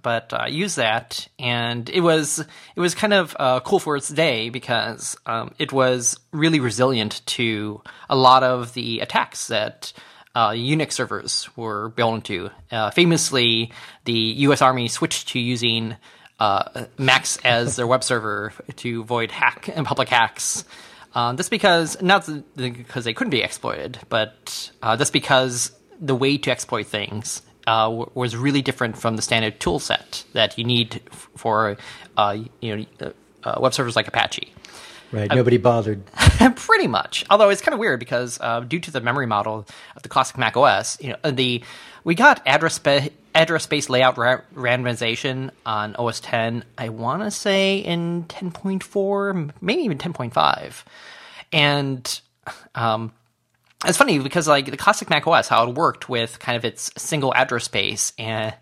But 0.00 0.32
uh, 0.32 0.36
I 0.42 0.46
used 0.46 0.76
that, 0.76 1.28
and 1.38 1.88
it 1.90 2.00
was 2.00 2.38
it 2.38 2.80
was 2.80 2.94
kind 2.94 3.12
of 3.12 3.36
uh, 3.38 3.60
cool 3.60 3.78
for 3.78 3.96
its 3.96 4.08
day 4.08 4.48
because 4.48 5.16
um, 5.26 5.54
it 5.58 5.72
was 5.72 6.18
really 6.32 6.60
resilient 6.60 7.20
to 7.26 7.82
a 8.08 8.16
lot 8.16 8.42
of 8.42 8.74
the 8.74 9.00
attacks 9.00 9.48
that 9.48 9.92
uh, 10.34 10.50
Unix 10.50 10.92
servers 10.92 11.48
were 11.56 11.90
built 11.90 12.14
into. 12.14 12.50
Uh, 12.70 12.90
famously, 12.90 13.72
the 14.04 14.12
U.S. 14.12 14.62
Army 14.62 14.88
switched 14.88 15.28
to 15.28 15.38
using 15.40 15.96
uh, 16.38 16.86
Macs 16.96 17.38
as 17.44 17.76
their 17.76 17.86
web 17.86 18.02
server 18.02 18.52
to 18.76 19.00
avoid 19.00 19.30
hack 19.30 19.68
and 19.74 19.86
public 19.86 20.08
hacks. 20.08 20.64
Um, 21.14 21.36
that's 21.36 21.48
because 21.48 22.00
not 22.00 22.28
because 22.56 23.04
they 23.04 23.12
couldn't 23.12 23.30
be 23.30 23.42
exploited, 23.42 23.98
but 24.08 24.70
uh, 24.82 24.96
that's 24.96 25.10
because 25.10 25.72
the 26.00 26.14
way 26.14 26.38
to 26.38 26.50
exploit 26.50 26.86
things 26.86 27.42
uh, 27.66 27.84
w- 27.84 28.10
was 28.14 28.36
really 28.36 28.62
different 28.62 28.96
from 28.96 29.16
the 29.16 29.22
standard 29.22 29.60
tool 29.60 29.78
set 29.78 30.24
that 30.32 30.58
you 30.58 30.64
need 30.64 31.02
f- 31.12 31.28
for 31.36 31.76
uh, 32.16 32.38
you 32.60 32.76
know 32.76 32.86
uh, 33.00 33.10
uh, 33.44 33.60
web 33.60 33.74
servers 33.74 33.94
like 33.96 34.08
Apache. 34.08 34.52
Right. 35.12 35.30
Nobody 35.30 35.58
bothered. 35.58 36.06
Pretty 36.56 36.86
much. 36.86 37.24
Although 37.28 37.50
it's 37.50 37.60
kind 37.60 37.74
of 37.74 37.78
weird 37.78 38.00
because 38.00 38.38
uh, 38.40 38.60
due 38.60 38.80
to 38.80 38.90
the 38.90 39.02
memory 39.02 39.26
model 39.26 39.66
of 39.94 40.02
the 40.02 40.08
classic 40.08 40.38
Mac 40.38 40.56
OS, 40.56 40.98
you 41.02 41.10
know, 41.10 41.30
the 41.30 41.62
we 42.04 42.14
got 42.14 42.42
address 42.46 42.74
spa- 42.74 43.08
address 43.34 43.64
space 43.64 43.88
layout 43.88 44.18
ra- 44.18 44.40
randomization 44.54 45.50
on 45.64 45.96
OS 45.96 46.20
10. 46.20 46.64
I 46.76 46.88
want 46.90 47.22
to 47.22 47.30
say 47.30 47.78
in 47.78 48.24
10.4, 48.24 49.50
maybe 49.60 49.82
even 49.82 49.98
10.5, 49.98 50.84
and 51.52 52.20
um, 52.74 53.12
it's 53.84 53.98
funny 53.98 54.18
because 54.18 54.46
like 54.46 54.70
the 54.70 54.76
classic 54.76 55.10
Mac 55.10 55.26
OS, 55.26 55.48
how 55.48 55.68
it 55.68 55.74
worked 55.74 56.08
with 56.08 56.38
kind 56.38 56.56
of 56.56 56.64
its 56.64 56.90
single 56.96 57.34
address 57.34 57.64
space, 57.64 58.12
and, 58.18 58.54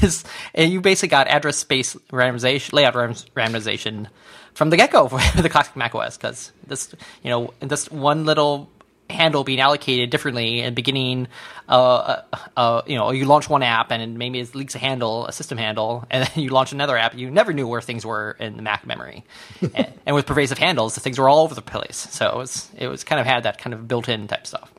and 0.54 0.72
you 0.72 0.80
basically 0.80 1.08
got 1.08 1.28
address 1.28 1.58
space 1.58 1.94
randomization, 2.10 2.72
layout 2.72 2.94
randomization 2.94 4.06
from 4.54 4.70
the 4.70 4.76
get 4.76 4.90
go 4.90 5.08
for 5.18 5.42
the 5.42 5.48
classic 5.48 5.76
Mac 5.76 5.94
OS 5.94 6.16
because 6.16 6.52
this, 6.66 6.94
you 7.22 7.30
know, 7.30 7.52
this 7.60 7.90
one 7.90 8.24
little 8.24 8.70
handle 9.10 9.44
being 9.44 9.60
allocated 9.60 10.10
differently 10.10 10.60
and 10.60 10.74
beginning, 10.74 11.28
uh, 11.68 12.22
uh, 12.32 12.38
uh, 12.56 12.82
you 12.86 12.96
know, 12.96 13.10
you 13.10 13.26
launch 13.26 13.48
one 13.48 13.62
app 13.62 13.90
and 13.90 14.18
maybe 14.18 14.40
it 14.40 14.54
leaks 14.54 14.74
a 14.74 14.78
handle, 14.78 15.26
a 15.26 15.32
system 15.32 15.58
handle, 15.58 16.06
and 16.10 16.26
then 16.26 16.42
you 16.42 16.50
launch 16.50 16.72
another 16.72 16.96
app. 16.96 17.14
You 17.14 17.30
never 17.30 17.52
knew 17.52 17.66
where 17.66 17.80
things 17.80 18.04
were 18.04 18.36
in 18.38 18.56
the 18.56 18.62
Mac 18.62 18.86
memory, 18.86 19.24
and, 19.74 19.92
and 20.06 20.16
with 20.16 20.26
pervasive 20.26 20.58
handles, 20.58 20.94
the 20.94 21.00
things 21.00 21.18
were 21.18 21.28
all 21.28 21.44
over 21.44 21.54
the 21.54 21.62
place. 21.62 21.96
So 21.96 22.28
it 22.28 22.36
was, 22.36 22.70
it 22.76 22.88
was 22.88 23.04
kind 23.04 23.20
of 23.20 23.26
had 23.26 23.44
that 23.44 23.58
kind 23.58 23.74
of 23.74 23.86
built-in 23.86 24.26
type 24.28 24.46
stuff. 24.46 24.72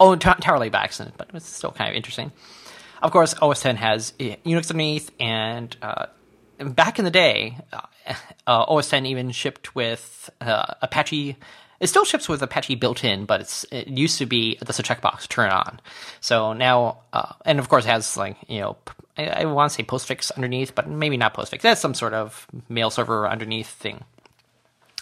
Oh, 0.00 0.12
ent- 0.12 0.24
entirely 0.24 0.70
by 0.70 0.82
accident, 0.82 1.14
but 1.16 1.30
it's 1.34 1.48
still 1.48 1.70
kind 1.70 1.90
of 1.90 1.96
interesting. 1.96 2.32
Of 3.02 3.10
course, 3.10 3.34
OS 3.40 3.60
10 3.60 3.76
has 3.76 4.12
uh, 4.18 4.24
Unix 4.46 4.70
underneath, 4.70 5.10
and 5.20 5.76
uh, 5.82 6.06
back 6.58 6.98
in 6.98 7.04
the 7.04 7.10
day, 7.10 7.58
uh, 7.72 7.80
uh, 8.46 8.64
OS 8.68 8.88
10 8.88 9.06
even 9.06 9.30
shipped 9.30 9.74
with 9.74 10.30
uh, 10.40 10.74
Apache. 10.82 11.36
It 11.80 11.88
still 11.88 12.04
ships 12.04 12.28
with 12.28 12.42
Apache 12.42 12.76
built 12.76 13.04
in, 13.04 13.24
but 13.24 13.40
it's 13.40 13.64
it 13.70 13.88
used 13.88 14.18
to 14.18 14.26
be 14.26 14.58
just 14.64 14.80
a 14.80 14.82
checkbox 14.82 15.28
turn 15.28 15.48
it 15.48 15.52
on. 15.52 15.80
So 16.20 16.52
now, 16.52 16.98
uh, 17.12 17.32
and 17.44 17.58
of 17.58 17.68
course, 17.68 17.84
it 17.84 17.88
has 17.88 18.16
like 18.16 18.36
you 18.48 18.60
know, 18.60 18.76
I 19.16 19.44
want 19.44 19.70
to 19.70 19.76
say 19.76 19.82
postfix 19.82 20.32
underneath, 20.34 20.74
but 20.74 20.88
maybe 20.88 21.16
not 21.16 21.34
postfix. 21.34 21.62
That's 21.62 21.80
some 21.80 21.94
sort 21.94 22.14
of 22.14 22.46
mail 22.68 22.90
server 22.90 23.28
underneath 23.28 23.68
thing. 23.68 24.04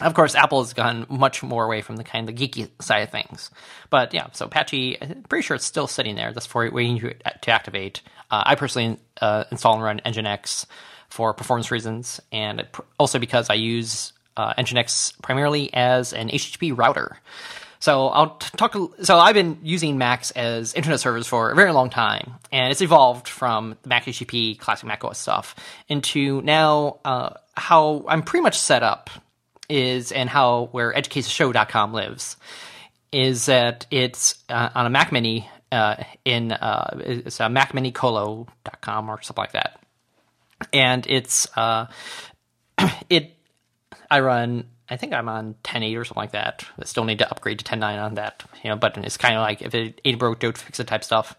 Of 0.00 0.14
course, 0.14 0.34
Apple 0.34 0.62
has 0.62 0.72
gone 0.72 1.06
much 1.08 1.42
more 1.42 1.64
away 1.64 1.80
from 1.80 1.96
the 1.96 2.04
kind 2.04 2.28
of 2.28 2.34
the 2.34 2.48
geeky 2.48 2.68
side 2.80 3.02
of 3.02 3.10
things. 3.10 3.50
But 3.88 4.12
yeah, 4.12 4.28
so 4.32 4.46
Apache, 4.46 4.98
I'm 5.00 5.22
pretty 5.28 5.42
sure 5.42 5.54
it's 5.54 5.64
still 5.64 5.86
sitting 5.86 6.16
there. 6.16 6.32
That's 6.32 6.46
for 6.46 6.68
waiting 6.70 6.98
to, 7.00 7.14
to 7.14 7.50
activate. 7.50 8.00
Uh, 8.30 8.42
I 8.46 8.54
personally 8.56 8.98
uh, 9.20 9.44
install 9.52 9.74
and 9.74 9.82
run 9.82 10.00
Nginx 10.04 10.66
for 11.08 11.34
performance 11.34 11.70
reasons, 11.70 12.20
and 12.32 12.66
also 12.98 13.18
because 13.18 13.50
I 13.50 13.54
use 13.54 14.12
uh, 14.36 14.54
Nginx 14.54 15.20
primarily 15.22 15.72
as 15.72 16.12
an 16.12 16.28
HTTP 16.28 16.76
router. 16.76 17.18
So 17.82 18.06
I'll 18.08 18.36
talk. 18.36 18.76
So 19.02 19.18
I've 19.18 19.34
been 19.34 19.58
using 19.64 19.98
Macs 19.98 20.30
as 20.30 20.72
internet 20.74 21.00
servers 21.00 21.26
for 21.26 21.50
a 21.50 21.56
very 21.56 21.72
long 21.72 21.90
time, 21.90 22.34
and 22.52 22.70
it's 22.70 22.80
evolved 22.80 23.26
from 23.26 23.76
the 23.82 23.88
Mac 23.88 24.04
HTTP 24.04 24.56
classic 24.56 24.86
Mac 24.86 25.02
OS 25.04 25.18
stuff 25.18 25.56
into 25.88 26.40
now 26.42 27.00
uh, 27.04 27.30
how 27.56 28.04
I'm 28.06 28.22
pretty 28.22 28.44
much 28.44 28.56
set 28.56 28.84
up 28.84 29.10
is 29.68 30.12
and 30.12 30.30
how 30.30 30.68
where 30.70 30.92
EdgeCasesShow.com 30.92 31.92
lives 31.92 32.36
is 33.10 33.46
that 33.46 33.86
it's 33.90 34.36
uh, 34.48 34.68
on 34.76 34.86
a 34.86 34.90
Mac 34.90 35.10
Mini 35.10 35.48
uh, 35.72 35.96
in 36.24 36.52
uh, 36.52 36.98
it's 37.00 37.40
a 37.40 37.48
Mac 37.48 37.74
Mini 37.74 37.90
Colo.com 37.90 39.08
or 39.08 39.20
something 39.22 39.42
like 39.42 39.52
that, 39.52 39.80
and 40.72 41.04
it's 41.08 41.48
uh, 41.56 41.86
it 43.10 43.34
I 44.12 44.20
run 44.20 44.66
I 44.92 44.96
think 44.98 45.14
I'm 45.14 45.28
on 45.28 45.54
10.8 45.64 45.98
or 45.98 46.04
something 46.04 46.20
like 46.20 46.32
that. 46.32 46.66
I 46.78 46.84
still 46.84 47.04
need 47.04 47.18
to 47.20 47.30
upgrade 47.30 47.58
to 47.60 47.64
10.9 47.64 47.82
on 48.02 48.14
that, 48.16 48.44
you 48.62 48.68
know, 48.68 48.76
but 48.76 48.98
it's 48.98 49.16
kind 49.16 49.36
of 49.36 49.40
like 49.40 49.62
if 49.62 49.74
it, 49.74 50.00
it 50.04 50.18
broke, 50.18 50.40
don't 50.40 50.58
fix 50.58 50.80
it 50.80 50.86
type 50.86 51.02
stuff. 51.02 51.34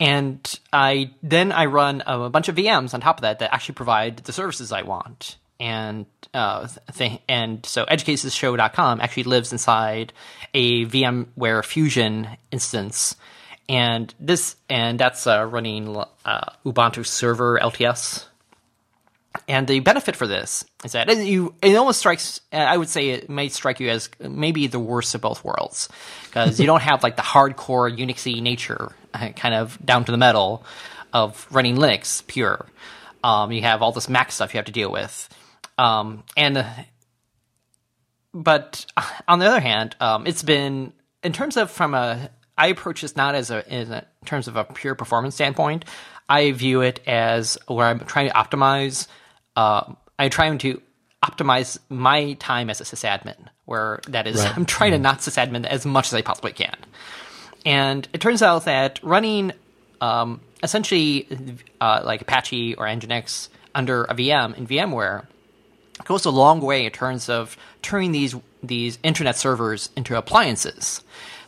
And 0.00 0.58
I 0.72 1.12
then 1.22 1.52
I 1.52 1.66
run 1.66 2.02
a 2.04 2.28
bunch 2.28 2.48
of 2.48 2.56
VMs 2.56 2.92
on 2.92 3.00
top 3.00 3.18
of 3.18 3.22
that 3.22 3.38
that 3.38 3.54
actually 3.54 3.76
provide 3.76 4.16
the 4.18 4.32
services 4.32 4.72
I 4.72 4.82
want. 4.82 5.36
And 5.60 6.06
uh, 6.34 6.66
th- 6.96 7.20
and 7.28 7.64
so 7.64 7.84
edgecasesshow.com 7.84 9.00
actually 9.00 9.22
lives 9.22 9.52
inside 9.52 10.12
a 10.52 10.84
VMware 10.86 11.64
Fusion 11.64 12.28
instance, 12.50 13.14
and 13.68 14.12
this 14.18 14.56
and 14.68 14.98
that's 14.98 15.28
uh, 15.28 15.46
running 15.46 15.96
uh, 16.24 16.50
Ubuntu 16.66 17.06
Server 17.06 17.60
LTS 17.60 18.26
and 19.48 19.66
the 19.66 19.80
benefit 19.80 20.16
for 20.16 20.26
this 20.26 20.64
is 20.84 20.92
that 20.92 21.08
you 21.16 21.54
it 21.62 21.74
almost 21.74 21.98
strikes 21.98 22.40
I 22.52 22.76
would 22.76 22.88
say 22.88 23.10
it 23.10 23.28
may 23.28 23.48
strike 23.48 23.80
you 23.80 23.90
as 23.90 24.08
maybe 24.20 24.66
the 24.66 24.78
worst 24.78 25.14
of 25.14 25.20
both 25.20 25.44
worlds 25.44 25.88
because 26.24 26.60
you 26.60 26.66
don't 26.66 26.82
have 26.82 27.02
like 27.02 27.16
the 27.16 27.22
hardcore 27.22 27.94
Unixy 27.96 28.40
nature 28.40 28.92
uh, 29.12 29.30
kind 29.30 29.54
of 29.54 29.78
down 29.84 30.04
to 30.04 30.12
the 30.12 30.18
metal 30.18 30.64
of 31.12 31.46
running 31.50 31.76
Linux 31.76 32.26
pure. 32.26 32.66
Um, 33.22 33.52
you 33.52 33.62
have 33.62 33.82
all 33.82 33.92
this 33.92 34.08
Mac 34.08 34.32
stuff 34.32 34.52
you 34.52 34.58
have 34.58 34.66
to 34.66 34.72
deal 34.72 34.90
with, 34.90 35.28
um, 35.78 36.24
and 36.36 36.64
but 38.34 38.86
on 39.28 39.38
the 39.38 39.46
other 39.46 39.60
hand, 39.60 39.96
um, 40.00 40.26
it's 40.26 40.42
been 40.42 40.92
in 41.22 41.32
terms 41.32 41.56
of 41.56 41.70
from 41.70 41.94
a 41.94 42.30
I 42.56 42.68
approach 42.68 43.00
this 43.00 43.16
not 43.16 43.34
as 43.34 43.50
a 43.50 43.66
in 43.72 44.02
terms 44.26 44.48
of 44.48 44.56
a 44.56 44.64
pure 44.64 44.94
performance 44.94 45.34
standpoint. 45.34 45.84
I 46.28 46.52
view 46.52 46.80
it 46.80 47.00
as 47.06 47.58
where 47.66 47.86
I'm 47.86 48.00
trying 48.00 48.28
to 48.28 48.34
optimize 48.34 49.08
uh, 49.56 49.92
I'm 50.18 50.30
trying 50.30 50.58
to 50.58 50.80
optimize 51.24 51.78
my 51.88 52.34
time 52.34 52.70
as 52.70 52.80
a 52.80 52.84
sysadmin, 52.84 53.36
where 53.64 54.00
that 54.08 54.26
is, 54.26 54.36
right. 54.36 54.52
I'm 54.56 54.66
trying 54.66 54.92
to 54.92 54.98
not 54.98 55.18
sysadmin 55.20 55.64
as 55.64 55.86
much 55.86 56.08
as 56.08 56.14
I 56.14 56.22
possibly 56.22 56.52
can. 56.52 56.76
And 57.64 58.06
it 58.12 58.20
turns 58.20 58.42
out 58.42 58.66
that 58.66 59.00
running 59.02 59.52
um, 60.00 60.40
essentially 60.62 61.26
uh, 61.80 62.02
like 62.04 62.20
Apache 62.22 62.74
or 62.74 62.86
Nginx 62.86 63.48
under 63.74 64.04
a 64.04 64.14
VM 64.14 64.56
in 64.56 64.66
VMware 64.66 65.26
goes 66.04 66.24
a 66.24 66.30
long 66.30 66.60
way 66.60 66.84
in 66.84 66.90
terms 66.90 67.28
of 67.28 67.56
turning 67.82 68.12
these 68.12 68.34
these 68.62 68.98
internet 69.02 69.36
servers 69.36 69.90
into 69.96 70.16
appliances. 70.16 71.02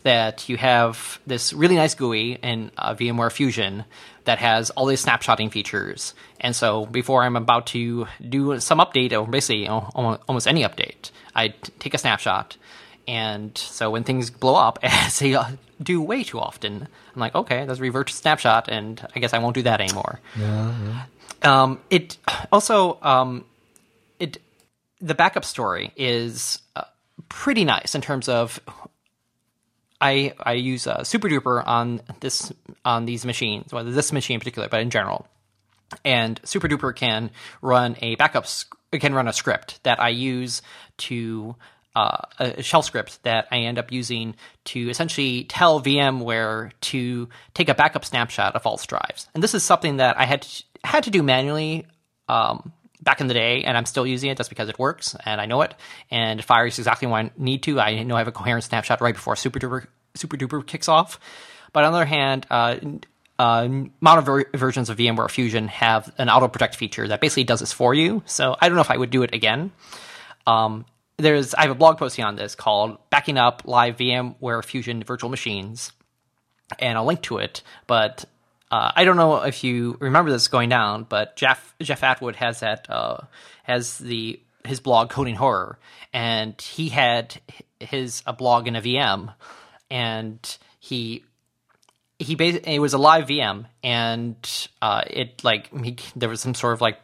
That 0.05 0.49
you 0.49 0.57
have 0.57 1.19
this 1.27 1.53
really 1.53 1.75
nice 1.75 1.95
GUI 1.95 2.39
in 2.41 2.71
uh, 2.79 2.95
VMware 2.95 3.33
Fusion 3.33 3.85
that 4.27 4.39
has 4.39 4.71
all 4.71 4.87
these 4.87 5.05
snapshotting 5.05 5.51
features. 5.51 6.15
And 6.41 6.55
so 6.55 6.87
before 6.87 7.23
I'm 7.23 7.37
about 7.37 7.67
to 7.69 8.07
do 8.29 8.61
some 8.61 8.79
update, 8.79 9.13
or 9.13 9.27
basically 9.27 9.63
you 9.63 9.69
know, 9.69 9.91
almost 9.95 10.47
any 10.47 10.63
update, 10.63 11.11
I 11.35 11.49
take 11.79 11.95
a 11.95 11.99
snapshot. 11.99 12.57
And 13.09 13.57
so 13.57 13.91
when 13.91 14.05
things 14.05 14.31
blow 14.31 14.57
up, 14.57 14.79
as 14.83 15.19
they 15.19 15.35
uh, 15.35 15.45
do 15.83 16.01
way 16.03 16.23
too 16.23 16.39
often, 16.39 16.89
I'm 17.15 17.21
like, 17.21 17.35
okay, 17.35 17.65
let's 17.65 17.81
revert 17.81 18.09
to 18.09 18.13
snapshot, 18.13 18.69
and 18.69 19.07
I 19.15 19.21
guess 19.21 19.33
I 19.33 19.39
won't 19.39 19.55
do 19.55 19.63
that 19.63 19.81
anymore. 19.81 20.21
Yeah. 20.39 20.75
yeah. 20.85 21.03
Um, 21.43 21.81
it 21.91 22.17
also 22.51 22.99
um, 23.03 23.45
it 24.19 24.39
the 25.01 25.15
backup 25.15 25.45
story 25.45 25.93
is 25.97 26.61
uh, 26.75 26.83
pretty 27.29 27.65
nice 27.65 27.95
in 27.95 28.01
terms 28.01 28.29
of 28.29 28.61
I 30.01 30.35
I 30.39 30.55
use 30.55 30.87
uh, 30.87 31.01
SuperDuper 31.01 31.67
on 31.67 32.01
this 32.21 32.53
on 32.85 33.07
these 33.07 33.25
machines, 33.25 33.73
whether 33.73 33.91
this 33.91 34.13
machine 34.13 34.35
in 34.35 34.41
particular, 34.41 34.69
but 34.69 34.81
in 34.81 34.91
general. 34.91 35.27
And 36.05 36.41
SuperDuper 36.43 36.97
can 36.97 37.31
run 37.63 37.97
a 38.03 38.17
backup 38.17 38.47
can 38.93 39.15
run 39.15 39.29
a 39.29 39.33
script 39.33 39.83
that 39.85 40.01
I 40.01 40.09
use 40.09 40.63
to 40.99 41.57
uh, 41.95 42.19
a 42.39 42.63
shell 42.63 42.83
script 42.83 43.23
that 43.23 43.49
I 43.51 43.61
end 43.61 43.79
up 43.79 43.91
using 43.91 44.37
to 44.67 44.91
essentially 44.91 45.45
tell 45.45 45.81
VMware 45.81 46.73
to 46.83 47.29
take 47.55 47.71
a 47.71 47.75
backup 47.75 48.05
snapshot 48.05 48.55
of 48.55 48.63
false 48.63 48.85
drives. 48.87 49.29
And 49.35 49.43
this 49.43 49.55
is 49.55 49.63
something 49.63 49.97
that 49.97 50.19
I 50.19 50.27
had 50.27 50.43
to, 50.43 50.65
had 50.85 51.05
to 51.05 51.11
do 51.11 51.23
manually 51.23 51.87
um, 52.29 52.73
back 53.07 53.23
in 53.23 53.29
the 53.29 53.35
day, 53.35 53.63
and 53.63 53.79
I'm 53.79 53.87
still 53.87 54.07
using 54.07 54.31
it 54.31 54.37
just 54.37 54.51
because 54.51 54.69
it 54.69 54.79
works 54.79 55.17
and 55.25 55.41
I 55.41 55.47
know 55.47 55.63
it, 55.63 55.75
and 56.11 56.41
it 56.41 56.43
fires 56.43 56.79
exactly 56.79 57.09
when 57.09 57.27
I 57.27 57.31
need 57.39 57.63
to. 57.63 57.81
I 57.81 58.03
know 58.03 58.17
I 58.17 58.19
have 58.19 58.29
a 58.29 58.33
coherent 58.33 58.65
snapshot 58.65 59.01
right 59.01 59.15
before 59.15 59.37
Super 59.37 59.59
Duper, 59.59 59.87
Super 60.15 60.37
Duper 60.37 60.67
kicks 60.67 60.89
off. 60.89 61.19
But 61.73 61.85
on 61.85 61.93
the 61.93 61.99
other 61.99 62.07
hand, 62.07 62.47
uh, 62.51 62.77
uh, 63.39 63.69
modern 64.01 64.25
ver- 64.25 64.51
versions 64.55 64.91
of 64.91 64.99
VMware 64.99 65.31
Fusion 65.31 65.69
have 65.69 66.13
an 66.19 66.29
auto 66.29 66.49
protect 66.49 66.75
feature 66.75 67.07
that 67.09 67.21
basically 67.21 67.45
does 67.45 67.61
this 67.61 67.73
for 67.73 67.95
you. 67.95 68.23
So 68.27 68.57
I 68.61 68.69
don't 68.69 68.75
know 68.75 68.83
if 68.83 68.91
I 68.91 68.97
would 68.97 69.11
do 69.11 69.23
it 69.23 69.33
again. 69.33 69.71
Um, 70.47 70.85
there's 71.17 71.55
I 71.55 71.63
have 71.63 71.71
a 71.71 71.75
blog 71.77 71.99
posting 71.99 72.25
on 72.25 72.37
this 72.37 72.55
called 72.55 72.99
"Backing 73.11 73.39
Up 73.39 73.63
Live 73.65 73.97
VMware 73.97 74.65
Fusion 74.65 75.03
Virtual 75.03 75.31
Machines," 75.31 75.93
and 76.79 76.99
I'll 76.99 77.07
link 77.07 77.23
to 77.23 77.39
it. 77.39 77.63
But 77.87 78.25
uh, 78.71 78.93
I 78.95 79.05
don't 79.05 79.17
know 79.17 79.43
if 79.43 79.63
you 79.63 79.97
remember 80.01 80.31
this 80.31 80.49
going 80.49 80.69
down, 80.69 81.05
but 81.05 81.37
Jeff 81.37 81.75
Jeff 81.81 82.03
Atwood 82.03 82.37
has 82.37 82.61
that 82.61 82.91
uh, 82.91 83.19
has 83.63 83.99
the 83.99 84.41
his 84.65 84.81
blog 84.81 85.11
Coding 85.11 85.37
Horror, 85.37 85.79
and 86.13 86.61
he 86.61 86.89
had 86.89 87.41
his 87.79 88.23
a 88.27 88.33
blog 88.33 88.67
in 88.67 88.75
a 88.75 88.83
VM, 88.83 89.35
and 89.91 90.59
he 90.81 91.25
he 92.19 92.35
basically 92.35 92.75
it 92.75 92.79
was 92.81 92.93
a 92.93 92.99
live 92.99 93.27
VM, 93.27 93.67
and 93.85 94.69
uh, 94.83 95.03
it 95.09 95.45
like 95.45 95.71
he, 95.85 95.97
there 96.17 96.29
was 96.29 96.41
some 96.41 96.55
sort 96.55 96.75
of 96.75 96.81
like 96.81 96.99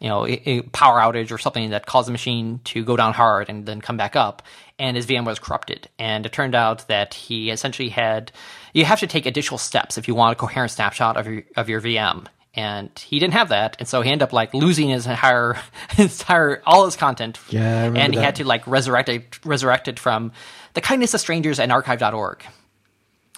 you 0.00 0.08
know 0.08 0.26
a, 0.26 0.62
power 0.62 0.98
outage 0.98 1.30
or 1.30 1.38
something 1.38 1.70
that 1.70 1.86
caused 1.86 2.08
the 2.08 2.12
machine 2.12 2.60
to 2.64 2.84
go 2.84 2.96
down 2.96 3.12
hard 3.12 3.48
and 3.48 3.66
then 3.66 3.80
come 3.80 3.96
back 3.96 4.16
up, 4.16 4.42
and 4.78 4.96
his 4.96 5.06
VM 5.06 5.24
was 5.24 5.38
corrupted, 5.38 5.88
and 5.98 6.26
it 6.26 6.32
turned 6.32 6.54
out 6.54 6.86
that 6.88 7.14
he 7.14 7.50
essentially 7.50 7.88
had 7.88 8.32
you 8.72 8.84
have 8.84 9.00
to 9.00 9.06
take 9.06 9.26
additional 9.26 9.58
steps 9.58 9.98
if 9.98 10.08
you 10.08 10.14
want 10.14 10.32
a 10.32 10.36
coherent 10.36 10.72
snapshot 10.72 11.16
of 11.16 11.26
your 11.26 11.42
of 11.56 11.68
your 11.68 11.80
VM. 11.80 12.26
And 12.56 12.96
he 12.96 13.18
didn't 13.18 13.34
have 13.34 13.48
that, 13.48 13.76
and 13.80 13.88
so 13.88 14.00
he 14.00 14.10
ended 14.10 14.22
up 14.22 14.32
like 14.32 14.54
losing 14.54 14.88
his 14.88 15.08
entire, 15.08 15.56
his 15.90 16.20
entire 16.20 16.62
all 16.64 16.84
his 16.84 16.94
content. 16.94 17.40
Yeah, 17.50 17.86
and 17.86 18.12
he 18.12 18.18
that. 18.18 18.24
had 18.24 18.36
to 18.36 18.44
like 18.44 18.64
resurrect 18.68 19.08
it, 19.08 19.44
resurrect 19.44 19.88
it 19.88 19.98
from 19.98 20.30
the 20.74 20.80
kindness 20.80 21.14
of 21.14 21.20
strangers 21.20 21.58
and 21.58 21.72
archive.org. 21.72 22.44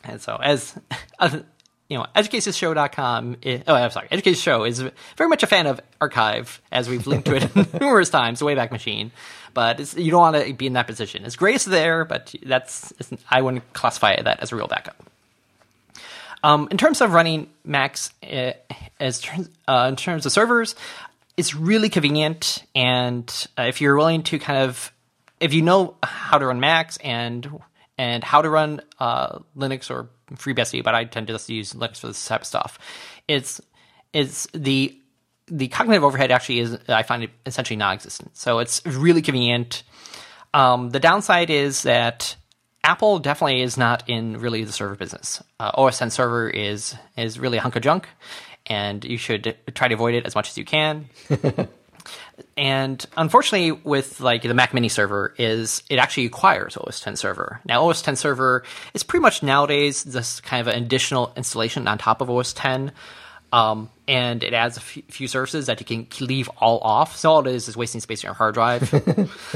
And 0.04 0.20
so, 0.20 0.36
as 0.36 0.78
you 1.88 1.96
know, 1.96 2.06
edgecasesshow.com, 2.16 3.36
is, 3.42 3.62
oh, 3.66 3.74
I'm 3.74 3.90
sorry, 3.90 4.08
Edge 4.10 4.22
Cases 4.22 4.42
Show 4.42 4.64
is 4.64 4.80
very 5.16 5.28
much 5.28 5.42
a 5.42 5.46
fan 5.46 5.66
of 5.66 5.80
archive, 6.00 6.60
as 6.72 6.88
we've 6.88 7.06
linked 7.06 7.26
to 7.26 7.36
it 7.36 7.80
numerous 7.80 8.10
times, 8.10 8.40
the 8.40 8.46
Wayback 8.46 8.72
Machine. 8.72 9.12
But 9.54 9.96
you 9.96 10.10
don't 10.10 10.20
want 10.20 10.36
to 10.36 10.52
be 10.52 10.66
in 10.66 10.74
that 10.74 10.86
position. 10.86 11.24
It's 11.24 11.36
great 11.36 11.54
it's 11.54 11.64
there, 11.64 12.04
but 12.04 12.34
that's 12.42 12.92
I 13.30 13.40
wouldn't 13.40 13.72
classify 13.72 14.20
that 14.20 14.40
as 14.40 14.52
a 14.52 14.56
real 14.56 14.66
backup. 14.66 15.02
Um, 16.42 16.68
in 16.70 16.76
terms 16.76 17.00
of 17.00 17.12
running 17.12 17.48
Macs 17.64 18.12
uh, 18.22 18.52
as 19.00 19.22
uh, 19.66 19.86
in 19.88 19.96
terms 19.96 20.26
of 20.26 20.32
servers, 20.32 20.74
it's 21.36 21.54
really 21.54 21.88
convenient, 21.88 22.64
and 22.74 23.46
uh, 23.58 23.62
if 23.62 23.80
you're 23.80 23.96
willing 23.96 24.22
to 24.24 24.38
kind 24.38 24.58
of, 24.58 24.92
if 25.40 25.54
you 25.54 25.62
know 25.62 25.96
how 26.02 26.38
to 26.38 26.46
run 26.46 26.60
Macs 26.60 26.98
and 26.98 27.60
and 27.98 28.22
how 28.22 28.42
to 28.42 28.50
run 28.50 28.80
uh, 28.98 29.38
Linux 29.56 29.90
or 29.90 30.08
FreeBSD, 30.34 30.82
but 30.82 30.94
I 30.94 31.04
tend 31.04 31.26
to 31.28 31.32
just 31.32 31.48
use 31.48 31.72
Linux 31.72 32.00
for 32.00 32.08
this 32.08 32.26
type 32.26 32.42
of 32.42 32.46
stuff. 32.46 32.78
It's 33.28 33.60
it's 34.12 34.46
the 34.52 34.98
the 35.48 35.68
cognitive 35.68 36.02
overhead 36.02 36.32
actually 36.32 36.60
is 36.60 36.78
I 36.88 37.02
find 37.02 37.22
it 37.24 37.30
essentially 37.44 37.76
non-existent. 37.76 38.36
So 38.36 38.58
it's 38.58 38.84
really 38.84 39.22
convenient. 39.22 39.84
Um, 40.52 40.90
the 40.90 41.00
downside 41.00 41.50
is 41.50 41.82
that 41.82 42.36
Apple 42.82 43.18
definitely 43.18 43.62
is 43.62 43.76
not 43.76 44.08
in 44.08 44.38
really 44.38 44.64
the 44.64 44.72
server 44.72 44.94
business. 44.94 45.42
Uh, 45.60 45.70
OS 45.74 46.00
X 46.00 46.14
server 46.14 46.48
is 46.48 46.94
is 47.16 47.38
really 47.38 47.58
a 47.58 47.60
hunk 47.60 47.76
of 47.76 47.82
junk, 47.82 48.08
and 48.66 49.04
you 49.04 49.18
should 49.18 49.56
try 49.74 49.88
to 49.88 49.94
avoid 49.94 50.14
it 50.14 50.26
as 50.26 50.34
much 50.34 50.48
as 50.48 50.58
you 50.58 50.64
can. 50.64 51.08
and 52.56 53.04
unfortunately, 53.16 53.72
with 53.72 54.20
like 54.20 54.42
the 54.42 54.54
Mac 54.54 54.72
Mini 54.74 54.88
server, 54.88 55.34
is 55.38 55.82
it 55.88 55.98
actually 55.98 56.26
acquires 56.26 56.76
OS 56.76 57.00
10 57.00 57.16
server. 57.16 57.60
Now, 57.64 57.88
OS 57.88 58.02
10 58.02 58.16
server 58.16 58.62
is 58.94 59.02
pretty 59.02 59.22
much 59.22 59.42
nowadays 59.42 60.04
this 60.04 60.40
kind 60.40 60.60
of 60.66 60.74
an 60.74 60.82
additional 60.82 61.32
installation 61.36 61.86
on 61.88 61.98
top 61.98 62.20
of 62.20 62.30
OS 62.30 62.52
10. 62.52 62.92
Um, 63.52 63.90
and 64.08 64.42
it 64.42 64.52
adds 64.52 64.76
a 64.76 64.80
few, 64.80 65.02
few 65.08 65.28
services 65.28 65.66
that 65.66 65.80
you 65.80 65.86
can 65.86 66.26
leave 66.26 66.48
all 66.58 66.78
off. 66.80 67.16
So 67.16 67.30
all 67.30 67.46
it 67.46 67.54
is 67.54 67.68
is 67.68 67.76
wasting 67.76 68.00
space 68.00 68.24
on 68.24 68.28
your 68.28 68.34
hard 68.34 68.54
drive. 68.54 68.90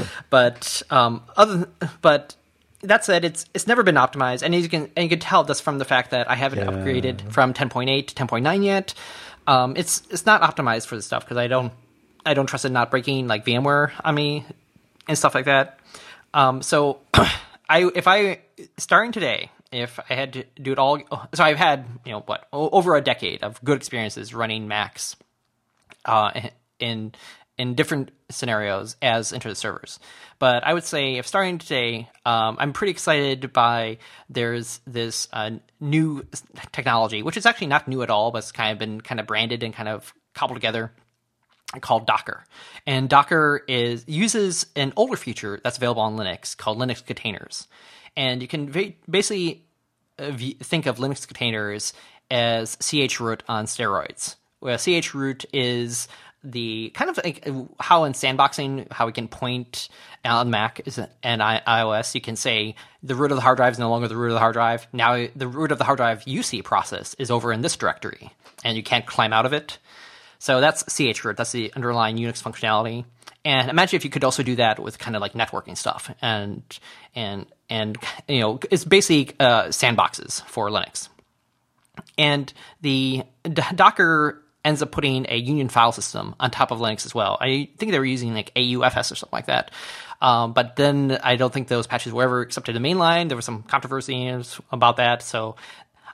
but 0.29 0.81
um, 0.89 1.23
other, 1.35 1.57
than, 1.57 1.89
but 2.01 2.35
that 2.81 3.05
said, 3.05 3.25
it's 3.25 3.45
it's 3.53 3.67
never 3.67 3.83
been 3.83 3.95
optimized, 3.95 4.41
and 4.41 4.55
you 4.55 4.67
can 4.67 4.89
and 4.95 5.03
you 5.03 5.09
can 5.09 5.19
tell 5.19 5.43
this 5.43 5.59
from 5.61 5.77
the 5.77 5.85
fact 5.85 6.11
that 6.11 6.29
I 6.31 6.35
haven't 6.35 6.59
Yeah. 6.59 6.71
upgraded 6.71 7.31
from 7.31 7.53
10.8 7.53 8.07
to 8.07 8.15
10.9 8.15 8.63
yet. 8.63 8.93
Um, 9.45 9.75
it's 9.77 10.01
it's 10.09 10.25
not 10.25 10.41
optimized 10.41 10.87
for 10.87 10.95
this 10.95 11.05
stuff 11.05 11.23
because 11.23 11.37
I 11.37 11.47
don't 11.47 11.73
I 12.25 12.33
don't 12.33 12.45
trust 12.45 12.65
it 12.65 12.69
not 12.69 12.91
breaking 12.91 13.27
like 13.27 13.45
VMware 13.45 13.91
on 14.03 14.15
me 14.15 14.45
and 15.07 15.17
stuff 15.17 15.35
like 15.35 15.45
that. 15.45 15.79
Um, 16.33 16.61
so 16.61 16.99
I 17.69 17.89
if 17.95 18.07
I 18.07 18.39
starting 18.77 19.11
today, 19.11 19.51
if 19.71 19.99
I 20.09 20.13
had 20.13 20.33
to 20.33 20.45
do 20.61 20.71
it 20.71 20.79
all, 20.79 20.99
so 21.33 21.43
I've 21.43 21.57
had 21.57 21.85
you 22.05 22.11
know 22.11 22.21
what 22.21 22.47
over 22.51 22.95
a 22.95 23.01
decade 23.01 23.43
of 23.43 23.63
good 23.63 23.77
experiences 23.77 24.33
running 24.33 24.67
Macs 24.67 25.15
uh, 26.05 26.31
in 26.79 27.13
in 27.57 27.75
different 27.75 28.11
scenarios 28.29 28.95
as 29.01 29.33
internet 29.33 29.57
servers. 29.57 29.99
But 30.39 30.65
I 30.65 30.73
would 30.73 30.83
say 30.83 31.17
if 31.17 31.27
starting 31.27 31.59
today, 31.59 32.09
um, 32.25 32.57
I'm 32.59 32.73
pretty 32.73 32.91
excited 32.91 33.53
by 33.53 33.99
there's 34.29 34.79
this 34.87 35.27
uh, 35.31 35.51
new 35.79 36.25
technology, 36.71 37.21
which 37.21 37.37
is 37.37 37.45
actually 37.45 37.67
not 37.67 37.87
new 37.87 38.01
at 38.01 38.09
all, 38.09 38.31
but 38.31 38.39
it's 38.39 38.51
kind 38.51 38.71
of 38.71 38.79
been 38.79 39.01
kind 39.01 39.19
of 39.19 39.27
branded 39.27 39.63
and 39.63 39.73
kind 39.73 39.89
of 39.89 40.13
cobbled 40.33 40.55
together 40.55 40.91
called 41.79 42.05
Docker. 42.05 42.43
And 42.85 43.07
Docker 43.09 43.63
is 43.67 44.03
uses 44.07 44.65
an 44.75 44.91
older 44.95 45.15
feature 45.15 45.59
that's 45.63 45.77
available 45.77 46.01
on 46.01 46.17
Linux 46.17 46.57
called 46.57 46.77
Linux 46.77 47.05
containers. 47.05 47.67
And 48.17 48.41
you 48.41 48.47
can 48.47 48.69
va- 48.69 48.93
basically 49.09 49.63
uh, 50.19 50.33
think 50.61 50.85
of 50.85 50.97
Linux 50.97 51.25
containers 51.25 51.93
as 52.29 52.75
chroot 52.77 53.41
on 53.47 53.65
steroids. 53.65 54.35
Where 54.59 54.75
chroot 54.75 55.45
is 55.53 56.07
the 56.43 56.89
kind 56.95 57.09
of 57.09 57.19
like 57.23 57.47
how 57.79 58.03
in 58.05 58.13
sandboxing, 58.13 58.91
how 58.91 59.05
we 59.05 59.11
can 59.11 59.27
point 59.27 59.89
on 60.25 60.49
Mac 60.49 60.81
and 61.23 61.41
iOS, 61.41 62.15
you 62.15 62.21
can 62.21 62.35
say 62.35 62.75
the 63.03 63.15
root 63.15 63.31
of 63.31 63.37
the 63.37 63.41
hard 63.41 63.57
drive 63.57 63.73
is 63.73 63.79
no 63.79 63.89
longer 63.89 64.07
the 64.07 64.15
root 64.15 64.29
of 64.29 64.33
the 64.33 64.39
hard 64.39 64.53
drive. 64.53 64.87
Now 64.91 65.27
the 65.35 65.47
root 65.47 65.71
of 65.71 65.77
the 65.77 65.83
hard 65.83 65.97
drive 65.97 66.23
you 66.25 66.43
see 66.43 66.61
process 66.61 67.15
is 67.15 67.29
over 67.31 67.51
in 67.51 67.61
this 67.61 67.75
directory, 67.75 68.31
and 68.63 68.75
you 68.75 68.83
can't 68.83 69.05
climb 69.05 69.33
out 69.33 69.45
of 69.45 69.53
it. 69.53 69.77
So 70.41 70.59
that's 70.59 70.81
chroot. 70.81 71.37
That's 71.37 71.51
the 71.51 71.71
underlying 71.75 72.17
Unix 72.17 72.41
functionality. 72.41 73.05
And 73.45 73.69
imagine 73.69 73.97
if 73.97 74.03
you 74.03 74.09
could 74.09 74.23
also 74.23 74.41
do 74.41 74.55
that 74.55 74.79
with 74.79 74.97
kind 74.97 75.15
of 75.15 75.21
like 75.21 75.33
networking 75.33 75.77
stuff 75.77 76.11
and 76.19 76.63
and 77.13 77.45
and 77.69 77.95
you 78.27 78.39
know 78.39 78.59
it's 78.71 78.83
basically 78.83 79.35
uh, 79.39 79.65
sandboxes 79.65 80.41
for 80.45 80.69
Linux. 80.69 81.09
And 82.17 82.51
the 82.81 83.21
D- 83.43 83.61
Docker 83.75 84.41
ends 84.65 84.81
up 84.81 84.91
putting 84.91 85.27
a 85.29 85.35
Union 85.37 85.69
file 85.69 85.91
system 85.91 86.33
on 86.39 86.49
top 86.49 86.71
of 86.71 86.79
Linux 86.79 87.05
as 87.05 87.13
well. 87.13 87.37
I 87.39 87.69
think 87.77 87.91
they 87.91 87.99
were 87.99 88.05
using 88.05 88.33
like 88.33 88.51
AUFS 88.55 89.11
or 89.11 89.15
something 89.15 89.37
like 89.37 89.45
that. 89.45 89.69
Um, 90.21 90.53
but 90.53 90.75
then 90.75 91.19
I 91.23 91.35
don't 91.35 91.53
think 91.53 91.67
those 91.67 91.85
patches 91.85 92.13
were 92.13 92.23
ever 92.23 92.41
accepted 92.41 92.75
in 92.75 92.81
mainline. 92.81 93.27
There 93.27 93.35
was 93.35 93.45
some 93.45 93.61
controversy 93.61 94.41
about 94.71 94.97
that. 94.97 95.21
So 95.21 95.55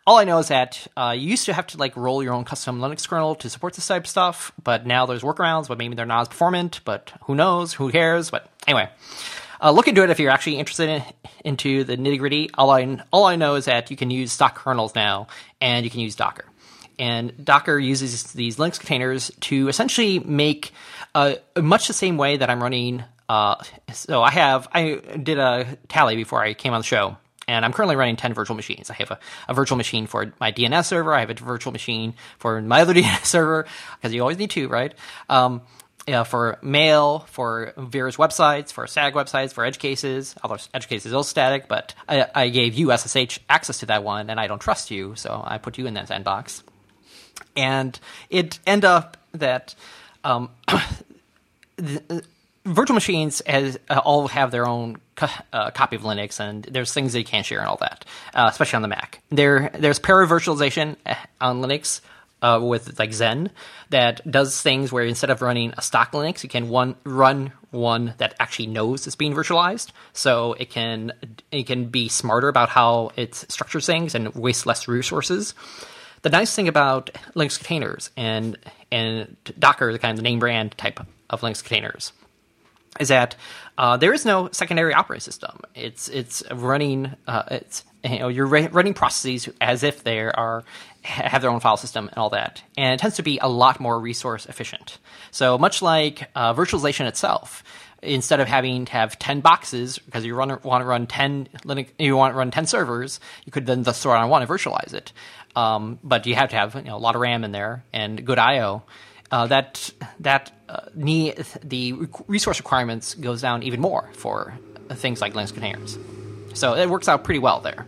all 0.07 0.17
I 0.17 0.23
know 0.23 0.39
is 0.39 0.47
that 0.47 0.87
uh, 0.95 1.13
you 1.15 1.27
used 1.27 1.45
to 1.45 1.53
have 1.53 1.67
to 1.67 1.77
like 1.77 1.97
roll 1.97 2.23
your 2.23 2.33
own 2.33 2.45
custom 2.45 2.79
Linux 2.79 3.07
kernel 3.07 3.35
to 3.35 3.49
support 3.49 3.73
this 3.73 3.85
type 3.85 4.05
of 4.05 4.07
stuff, 4.07 4.53
but 4.63 4.87
now 4.87 5.05
there's 5.05 5.21
workarounds, 5.21 5.67
but 5.67 5.77
maybe 5.77 5.95
they're 5.95 6.05
not 6.05 6.21
as 6.21 6.27
performant. 6.29 6.79
But 6.85 7.11
who 7.25 7.35
knows? 7.35 7.73
Who 7.73 7.91
cares? 7.91 8.31
But 8.31 8.49
anyway, 8.65 8.89
uh, 9.61 9.71
look 9.71 9.89
into 9.89 10.03
it 10.03 10.09
if 10.09 10.17
you're 10.17 10.31
actually 10.31 10.59
interested 10.59 10.87
in, 10.87 11.03
into 11.43 11.83
the 11.83 11.97
nitty 11.97 12.19
gritty. 12.19 12.49
All 12.53 12.69
I 12.69 12.99
all 13.11 13.25
I 13.25 13.35
know 13.35 13.55
is 13.55 13.65
that 13.65 13.91
you 13.91 13.97
can 13.97 14.09
use 14.09 14.31
stock 14.31 14.55
kernels 14.55 14.95
now, 14.95 15.27
and 15.59 15.83
you 15.83 15.91
can 15.91 15.99
use 15.99 16.15
Docker. 16.15 16.45
And 16.97 17.43
Docker 17.43 17.77
uses 17.77 18.31
these 18.31 18.55
Linux 18.55 18.79
containers 18.79 19.29
to 19.41 19.67
essentially 19.67 20.19
make 20.19 20.71
uh, 21.13 21.35
much 21.57 21.87
the 21.87 21.93
same 21.93 22.15
way 22.17 22.37
that 22.37 22.49
I'm 22.49 22.63
running. 22.63 23.03
Uh, 23.27 23.61
so 23.91 24.23
I 24.23 24.31
have 24.31 24.69
I 24.71 25.01
did 25.21 25.37
a 25.37 25.77
tally 25.89 26.15
before 26.15 26.41
I 26.41 26.53
came 26.53 26.71
on 26.71 26.79
the 26.79 26.85
show 26.85 27.17
and 27.47 27.63
I'm 27.63 27.73
currently 27.73 27.95
running 27.95 28.15
10 28.15 28.33
virtual 28.33 28.55
machines. 28.55 28.89
I 28.89 28.93
have 28.95 29.11
a, 29.11 29.19
a 29.47 29.53
virtual 29.53 29.77
machine 29.77 30.07
for 30.07 30.33
my 30.39 30.51
DNS 30.51 30.85
server. 30.85 31.13
I 31.13 31.21
have 31.21 31.29
a 31.29 31.33
virtual 31.33 31.71
machine 31.71 32.13
for 32.39 32.61
my 32.61 32.81
other 32.81 32.93
DNS 32.95 33.25
server, 33.25 33.65
because 33.95 34.13
you 34.13 34.21
always 34.21 34.37
need 34.37 34.49
two, 34.49 34.67
right? 34.67 34.93
Um, 35.29 35.61
for 36.25 36.57
mail, 36.61 37.19
for 37.29 37.73
various 37.77 38.15
websites, 38.15 38.71
for 38.71 38.87
SAG 38.87 39.13
websites, 39.13 39.51
for 39.51 39.65
edge 39.65 39.77
cases. 39.77 40.35
Although 40.41 40.57
edge 40.73 40.87
cases 40.87 41.07
is 41.07 41.13
all 41.13 41.23
static, 41.23 41.67
but 41.67 41.93
I, 42.07 42.27
I 42.33 42.49
gave 42.49 42.75
you 42.75 42.95
SSH 42.95 43.39
access 43.49 43.79
to 43.79 43.87
that 43.87 44.03
one, 44.03 44.29
and 44.29 44.39
I 44.39 44.47
don't 44.47 44.59
trust 44.59 44.89
you, 44.89 45.15
so 45.15 45.43
I 45.45 45.57
put 45.57 45.77
you 45.77 45.85
in 45.85 45.95
that 45.95 46.07
sandbox. 46.07 46.63
And 47.55 47.99
it 48.29 48.59
end 48.65 48.85
up 48.85 49.17
that 49.33 49.75
um, 50.23 50.49
the, 51.75 52.23
virtual 52.67 52.95
machines 52.95 53.41
uh, 53.47 53.77
all 54.03 54.27
have 54.27 54.51
their 54.51 54.67
own 54.67 54.97
co- 55.15 55.27
uh, 55.53 55.71
copy 55.71 55.95
of 55.95 56.03
Linux, 56.03 56.39
and 56.39 56.63
there's 56.63 56.93
things 56.93 57.13
they 57.13 57.23
can't 57.23 57.45
share 57.45 57.59
and 57.59 57.67
all 57.67 57.77
that, 57.77 58.05
uh, 58.33 58.47
especially 58.49 58.77
on 58.77 58.81
the 58.81 58.87
Mac. 58.87 59.21
There, 59.29 59.71
there's 59.73 59.99
para-virtualization 59.99 60.95
uh, 61.05 61.15
on 61.41 61.61
Linux 61.61 62.01
uh, 62.41 62.59
with 62.61 62.99
like 62.99 63.11
Xen 63.11 63.49
that 63.89 64.29
does 64.29 64.61
things 64.61 64.91
where 64.91 65.03
instead 65.03 65.29
of 65.29 65.41
running 65.41 65.73
a 65.77 65.81
stock 65.81 66.11
Linux, 66.11 66.43
you 66.43 66.49
can 66.49 66.69
one 66.69 66.95
run 67.03 67.51
one 67.71 68.13
that 68.17 68.35
actually 68.39 68.67
knows 68.67 69.07
it's 69.07 69.15
being 69.15 69.33
virtualized, 69.33 69.91
so 70.13 70.53
it 70.53 70.69
can 70.69 71.13
it 71.51 71.67
can 71.67 71.85
be 71.85 72.07
smarter 72.07 72.47
about 72.47 72.69
how 72.69 73.11
it 73.15 73.35
structures 73.35 73.85
things 73.85 74.15
and 74.15 74.33
waste 74.35 74.65
less 74.65 74.87
resources. 74.87 75.53
The 76.21 76.29
nice 76.29 76.53
thing 76.55 76.67
about 76.67 77.11
Linux 77.35 77.57
containers 77.57 78.11
and 78.17 78.57
and 78.91 79.35
Docker, 79.57 79.91
the 79.91 79.99
kind 79.99 80.11
of 80.11 80.17
the 80.17 80.23
name 80.23 80.39
brand 80.39 80.77
type 80.77 80.99
of 81.29 81.41
Linux 81.41 81.63
containers, 81.63 82.13
is 82.99 83.09
that 83.09 83.35
uh, 83.77 83.97
there 83.97 84.13
is 84.13 84.25
no 84.25 84.49
secondary 84.51 84.93
operating 84.93 85.21
system. 85.21 85.59
It's 85.75 86.09
it's 86.09 86.43
running 86.51 87.15
uh, 87.27 87.43
it's 87.51 87.83
you 88.03 88.19
know 88.19 88.27
you're 88.27 88.47
ra- 88.47 88.69
running 88.71 88.93
processes 88.93 89.49
as 89.61 89.83
if 89.83 90.03
they 90.03 90.19
are 90.19 90.63
have 91.03 91.41
their 91.41 91.51
own 91.51 91.59
file 91.59 91.77
system 91.77 92.09
and 92.09 92.17
all 92.17 92.31
that, 92.31 92.61
and 92.77 92.93
it 92.93 92.99
tends 92.99 93.17
to 93.17 93.23
be 93.23 93.37
a 93.39 93.47
lot 93.47 93.79
more 93.79 93.99
resource 93.99 94.45
efficient. 94.45 94.97
So 95.31 95.57
much 95.57 95.81
like 95.81 96.29
uh, 96.35 96.53
virtualization 96.53 97.07
itself. 97.07 97.63
Instead 98.03 98.39
of 98.39 98.47
having 98.47 98.85
to 98.85 98.91
have 98.91 99.17
ten 99.17 99.41
boxes 99.41 99.97
because 99.97 100.23
you 100.23 100.35
run, 100.35 100.49
want 100.61 100.83
to 100.83 100.85
run 100.85 101.07
ten 101.07 101.47
Linux, 101.63 101.89
you 101.97 102.15
want 102.15 102.31
to 102.31 102.37
run 102.37 102.51
ten 102.51 102.67
servers, 102.67 103.19
you 103.43 103.51
could 103.51 103.65
then 103.65 103.83
just 103.83 104.03
throw 104.03 104.13
it 104.13 104.17
on 104.17 104.29
one 104.29 104.43
and 104.43 104.49
virtualize 104.49 104.93
it. 104.93 105.11
Um, 105.55 105.97
but 106.03 106.27
you 106.27 106.35
have 106.35 106.51
to 106.51 106.55
have 106.55 106.75
you 106.75 106.83
know, 106.83 106.95
a 106.95 106.99
lot 106.99 107.15
of 107.15 107.21
RAM 107.21 107.43
in 107.43 107.51
there 107.51 107.83
and 107.91 108.23
good 108.23 108.37
I/O 108.37 108.83
uh, 109.31 109.47
that 109.47 109.91
that 110.19 110.51
uh, 110.69 110.81
need 110.95 111.45
the 111.63 111.93
resource 112.27 112.59
requirements 112.59 113.13
goes 113.15 113.41
down 113.41 113.63
even 113.63 113.79
more 113.79 114.09
for 114.13 114.53
things 114.89 115.21
like 115.21 115.33
Linux 115.33 115.53
containers. 115.53 115.97
So 116.53 116.75
it 116.75 116.89
works 116.89 117.07
out 117.07 117.23
pretty 117.23 117.39
well 117.39 117.59
there. 117.59 117.85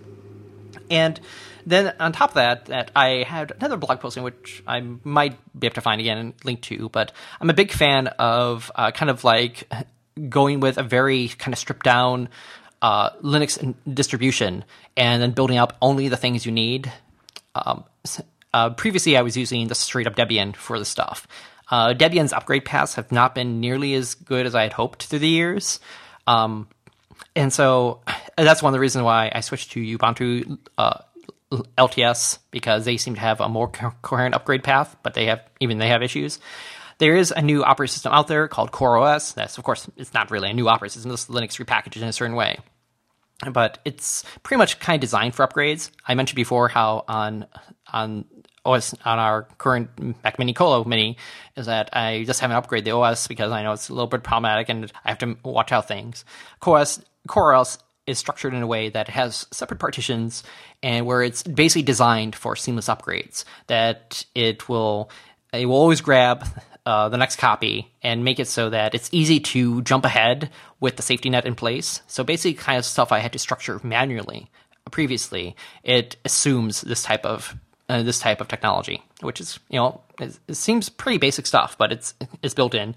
And 0.89 1.19
then 1.65 1.93
on 1.99 2.12
top 2.12 2.32
of 2.32 2.36
that, 2.36 2.65
that 2.67 2.91
I 2.95 3.23
had 3.23 3.52
another 3.52 3.78
blog 3.78 3.99
posting 3.99 4.23
which 4.23 4.63
I 4.65 4.82
might 5.04 5.38
be 5.58 5.67
able 5.67 5.75
to 5.75 5.82
find 5.82 6.02
again 6.02 6.17
and 6.17 6.34
link 6.43 6.62
to, 6.63 6.89
but 6.89 7.12
I'm 7.39 7.49
a 7.49 7.54
big 7.54 7.71
fan 7.71 8.08
of 8.08 8.71
uh, 8.75 8.91
kind 8.91 9.10
of 9.10 9.23
like 9.23 9.71
going 10.30 10.60
with 10.60 10.78
a 10.78 10.84
very 10.84 11.30
kind 11.30 11.54
of 11.54 11.60
stripped 11.60 11.86
down 11.86 12.30
uh, 12.82 13.12
Linux 13.21 13.75
distribution 13.91 14.65
and 14.97 15.21
then 15.21 15.32
building 15.32 15.58
up 15.58 15.78
only 15.82 16.08
the 16.08 16.17
things 16.17 16.45
you 16.45 16.52
need. 16.52 16.91
Um, 17.56 17.84
uh, 18.54 18.72
previously, 18.72 19.18
I 19.18 19.22
was 19.22 19.38
using 19.38 19.68
the 19.68 19.76
straight 19.76 20.08
up 20.08 20.16
Debian 20.16 20.56
for 20.56 20.80
the 20.80 20.86
stuff. 20.86 21.28
Uh, 21.70 21.94
Debian's 21.94 22.34
upgrade 22.34 22.66
paths 22.66 22.96
have 22.96 23.12
not 23.12 23.36
been 23.36 23.60
nearly 23.60 23.94
as 23.94 24.16
good 24.16 24.46
as 24.46 24.56
I 24.56 24.64
had 24.64 24.74
hoped 24.74 25.04
through 25.04 25.20
the 25.20 25.30
years. 25.30 25.80
Um, 26.26 26.68
and 27.36 27.54
so 27.54 28.02
that's 28.38 28.62
one 28.64 28.72
of 28.72 28.74
the 28.74 28.80
reasons 28.80 29.04
why 29.04 29.32
I 29.34 29.42
switched 29.42 29.72
to 29.72 29.98
Ubuntu 29.98 30.58
uh, 30.78 31.00
LTS 31.52 32.40
because 32.52 32.86
they 32.86 32.98
seem 32.98 33.16
to 33.16 33.22
have 33.22 33.42
a 33.42 33.50
more 33.50 33.70
co- 33.70 33.94
coherent 34.02 34.36
upgrade 34.36 34.64
path, 34.64 34.96
but 35.04 35.14
they 35.14 35.26
have 35.26 35.42
even 35.60 35.78
they 35.78 35.90
have 35.90 36.04
issues. 36.04 36.40
There 37.00 37.16
is 37.16 37.32
a 37.32 37.42
new 37.42 37.64
operating 37.64 37.94
system 37.94 38.12
out 38.12 38.28
there 38.28 38.48
called 38.48 38.72
CoreOS. 38.72 39.34
That's 39.34 39.58
of 39.58 39.64
course 39.64 39.90
it's 39.96 40.14
not 40.14 40.32
really 40.32 40.50
a 40.50 40.54
new 40.54 40.68
operating 40.68 40.94
system. 40.94 41.12
This 41.12 41.28
Linux 41.28 41.64
repackaged 41.64 41.98
in 41.98 42.08
a 42.08 42.14
certain 42.14 42.36
way, 42.36 42.60
but 43.52 43.80
it's 43.86 44.24
pretty 44.44 44.60
much 44.60 44.80
kind 44.80 44.96
of 44.96 45.02
designed 45.02 45.34
for 45.34 45.48
upgrades. 45.48 45.90
I 46.06 46.16
mentioned 46.16 46.36
before 46.36 46.68
how 46.68 47.06
on 47.08 47.48
on 47.92 48.26
OS 48.65 48.93
on 49.06 49.19
our 49.19 49.43
current 49.58 49.89
Mac 50.24 50.39
Mini 50.39 50.54
Colo 50.54 50.84
Mini 50.84 51.17
is 51.56 51.65
that 51.67 51.89
I 51.93 52.24
just 52.26 52.39
haven't 52.39 52.62
upgraded 52.62 52.86
the 52.86 52.91
OS 52.91 53.28
because 53.28 53.52
I 53.52 53.63
know 53.63 53.74
it's 53.74 53.89
a 53.89 53.93
little 53.93 54.08
bit 54.08 54.24
problematic 54.24 54.69
and 54.69 54.91
I 55.06 55.10
have 55.10 55.19
to 55.19 55.38
watch 55.43 55.72
out 55.72 55.88
things. 55.88 56.26
CoreOS 56.62 57.04
CoreOS 57.28 57.80
is 58.08 58.17
structured 58.17 58.54
in 58.54 58.62
a 58.62 58.67
way 58.67 58.89
that 58.89 59.08
has 59.10 59.45
separate 59.52 59.80
partitions 59.80 60.43
and 60.82 61.06
where 61.06 61.22
it's 61.22 61.43
basically 61.43 61.84
designed 61.84 62.36
for 62.36 62.56
seamless 62.56 62.88
upgrades. 62.88 63.43
That 63.67 64.26
it 64.34 64.67
will 64.67 65.10
it 65.54 65.65
will 65.65 65.76
always 65.76 66.02
grab 66.02 66.45
uh, 66.86 67.10
the 67.10 67.17
next 67.17 67.38
copy 67.38 67.93
and 68.02 68.24
make 68.24 68.39
it 68.39 68.48
so 68.48 68.69
that 68.69 68.95
it's 68.95 69.10
easy 69.12 69.39
to 69.39 69.82
jump 69.84 70.06
ahead 70.06 70.50
with 70.80 70.95
the 70.95 71.04
safety 71.04 71.30
net 71.30 71.45
in 71.45 71.56
place. 71.56 72.02
So 72.08 72.24
basically, 72.24 72.54
kind 72.56 72.80
of 72.80 72.86
stuff 72.86 73.12
I 73.12 73.19
had 73.19 73.34
to 73.34 73.39
structure 73.39 73.80
manually 73.84 74.50
previously, 74.91 75.56
it 75.84 76.15
assumes 76.26 76.82
this 76.82 77.04
type 77.04 77.26
of 77.26 77.56
uh, 77.89 78.04
this 78.04 78.19
type 78.19 78.39
of 78.39 78.47
technology, 78.47 79.04
which 79.21 79.41
is 79.41 79.60
you 79.69 79.80
know 79.80 80.02
it, 80.19 80.38
it 80.47 80.56
seems 80.56 80.89
pretty 80.89 81.17
basic 81.17 81.45
stuff, 81.45 81.78
but 81.78 81.91
it's 81.91 82.13
it's 82.41 82.54
built 82.54 82.73
in. 82.73 82.95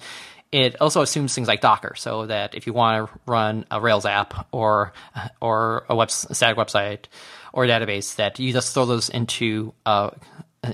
It 0.52 0.78
also 0.82 1.00
assumes 1.00 1.34
things 1.34 1.48
like 1.48 1.62
Docker, 1.62 1.94
so 1.96 2.26
that 2.26 2.54
if 2.54 2.66
you 2.66 2.74
want 2.74 3.08
to 3.08 3.18
run 3.26 3.64
a 3.70 3.80
Rails 3.80 4.04
app 4.04 4.46
or 4.52 4.92
or 5.40 5.84
a 5.88 5.96
web 5.96 6.10
static 6.10 6.56
website 6.56 7.06
or 7.52 7.64
a 7.64 7.68
database, 7.68 8.16
that 8.16 8.38
you 8.38 8.52
just 8.52 8.74
throw 8.74 8.84
those 8.84 9.08
into 9.08 9.72
uh, 9.86 10.10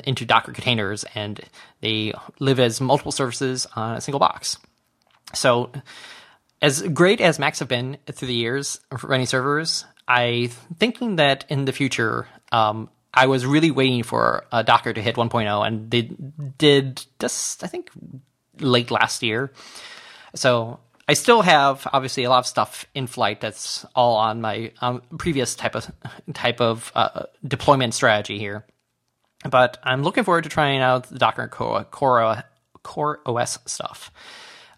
into 0.04 0.24
Docker 0.24 0.52
containers 0.52 1.04
and 1.14 1.40
they 1.81 2.12
live 2.38 2.61
as 2.61 2.81
multiple 2.81 3.12
services 3.12 3.66
on 3.74 3.96
a 3.96 4.00
single 4.00 4.18
box. 4.18 4.59
So, 5.35 5.70
as 6.61 6.83
great 6.83 7.20
as 7.20 7.38
Macs 7.38 7.59
have 7.61 7.68
been 7.68 7.98
through 8.11 8.28
the 8.28 8.35
years 8.35 8.81
running 9.02 9.26
servers, 9.26 9.85
I 10.07 10.50
thinking 10.78 11.16
that 11.16 11.44
in 11.48 11.64
the 11.64 11.72
future, 11.72 12.26
um, 12.50 12.90
I 13.18 13.26
was 13.26 13.44
really 13.44 13.72
waiting 13.72 14.04
for 14.04 14.44
uh, 14.52 14.62
Docker 14.62 14.92
to 14.92 15.02
hit 15.02 15.16
1.0, 15.16 15.66
and 15.66 15.90
they 15.90 16.02
did 16.57 17.04
just 17.18 17.64
I 17.64 17.66
think 17.66 17.90
late 18.61 18.92
last 18.92 19.24
year. 19.24 19.52
So 20.37 20.78
I 21.09 21.14
still 21.14 21.42
have 21.42 21.85
obviously 21.92 22.22
a 22.22 22.31
lot 22.31 22.38
of 22.38 22.46
stuff 22.46 22.87
in 22.94 23.09
flight 23.09 23.40
that's 23.40 23.85
all 23.96 24.16
on 24.16 24.40
my 24.40 24.70
um, 24.81 25.02
previous 25.18 25.57
type 25.57 25.74
of 25.74 25.90
type 26.33 26.61
of 26.61 26.92
uh, 26.94 27.24
deployment 27.44 27.94
strategy 27.94 28.38
here. 28.38 28.64
But 29.48 29.78
I'm 29.83 30.04
looking 30.04 30.22
forward 30.22 30.44
to 30.44 30.50
trying 30.50 30.81
out 30.81 31.09
the 31.09 31.18
Docker 31.18 31.48
Core, 31.48 31.85
Core, 31.85 32.44
Core 32.85 33.20
OS 33.26 33.59
stuff. 33.66 34.12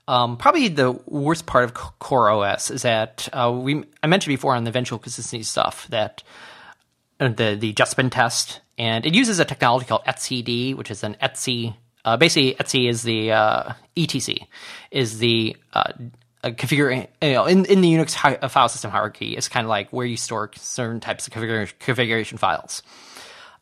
Um, 0.08 0.38
probably 0.38 0.68
the 0.68 0.92
worst 1.06 1.44
part 1.44 1.64
of 1.64 1.74
Core 1.74 2.30
OS 2.30 2.70
is 2.70 2.82
that 2.82 3.28
uh, 3.34 3.52
we 3.52 3.84
I 4.02 4.06
mentioned 4.06 4.32
before 4.32 4.54
on 4.54 4.64
the 4.64 4.70
eventual 4.70 4.98
consistency 4.98 5.42
stuff 5.42 5.88
that 5.88 6.22
the 7.28 7.54
the 7.54 7.72
Jepsen 7.72 8.10
test, 8.10 8.60
and 8.78 9.06
it 9.06 9.14
uses 9.14 9.38
a 9.38 9.44
technology 9.44 9.86
called 9.86 10.04
etcd, 10.04 10.74
which 10.76 10.90
is 10.90 11.04
an 11.04 11.16
etc. 11.20 11.74
Uh, 12.04 12.16
basically, 12.16 12.58
etc 12.58 12.88
is 12.88 13.02
the 13.02 13.32
uh, 13.32 13.72
etc 13.96 14.46
is 14.90 15.18
the 15.18 15.56
uh, 15.74 15.92
configuring 16.44 17.06
you 17.20 17.32
know 17.32 17.44
in, 17.46 17.64
in 17.66 17.80
the 17.80 17.92
Unix 17.92 18.14
hi- 18.14 18.38
uh, 18.40 18.48
file 18.48 18.68
system 18.68 18.90
hierarchy 18.90 19.36
It's 19.36 19.48
kind 19.48 19.64
of 19.64 19.68
like 19.68 19.92
where 19.92 20.06
you 20.06 20.16
store 20.16 20.50
certain 20.56 21.00
types 21.00 21.26
of 21.26 21.32
configuration, 21.32 21.76
configuration 21.78 22.38
files. 22.38 22.82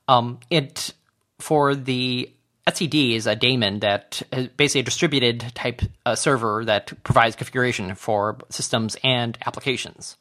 Um, 0.06 0.38
it 0.50 0.94
for 1.38 1.74
the 1.74 2.30
etcd 2.66 3.14
is 3.14 3.26
a 3.26 3.34
daemon 3.34 3.80
that 3.80 4.22
is 4.32 4.48
basically 4.48 4.80
a 4.80 4.84
distributed 4.84 5.40
type 5.54 5.82
uh, 6.04 6.14
server 6.14 6.64
that 6.64 6.92
provides 7.02 7.34
configuration 7.34 7.94
for 7.94 8.38
systems 8.50 8.96
and 9.02 9.38
applications. 9.46 10.16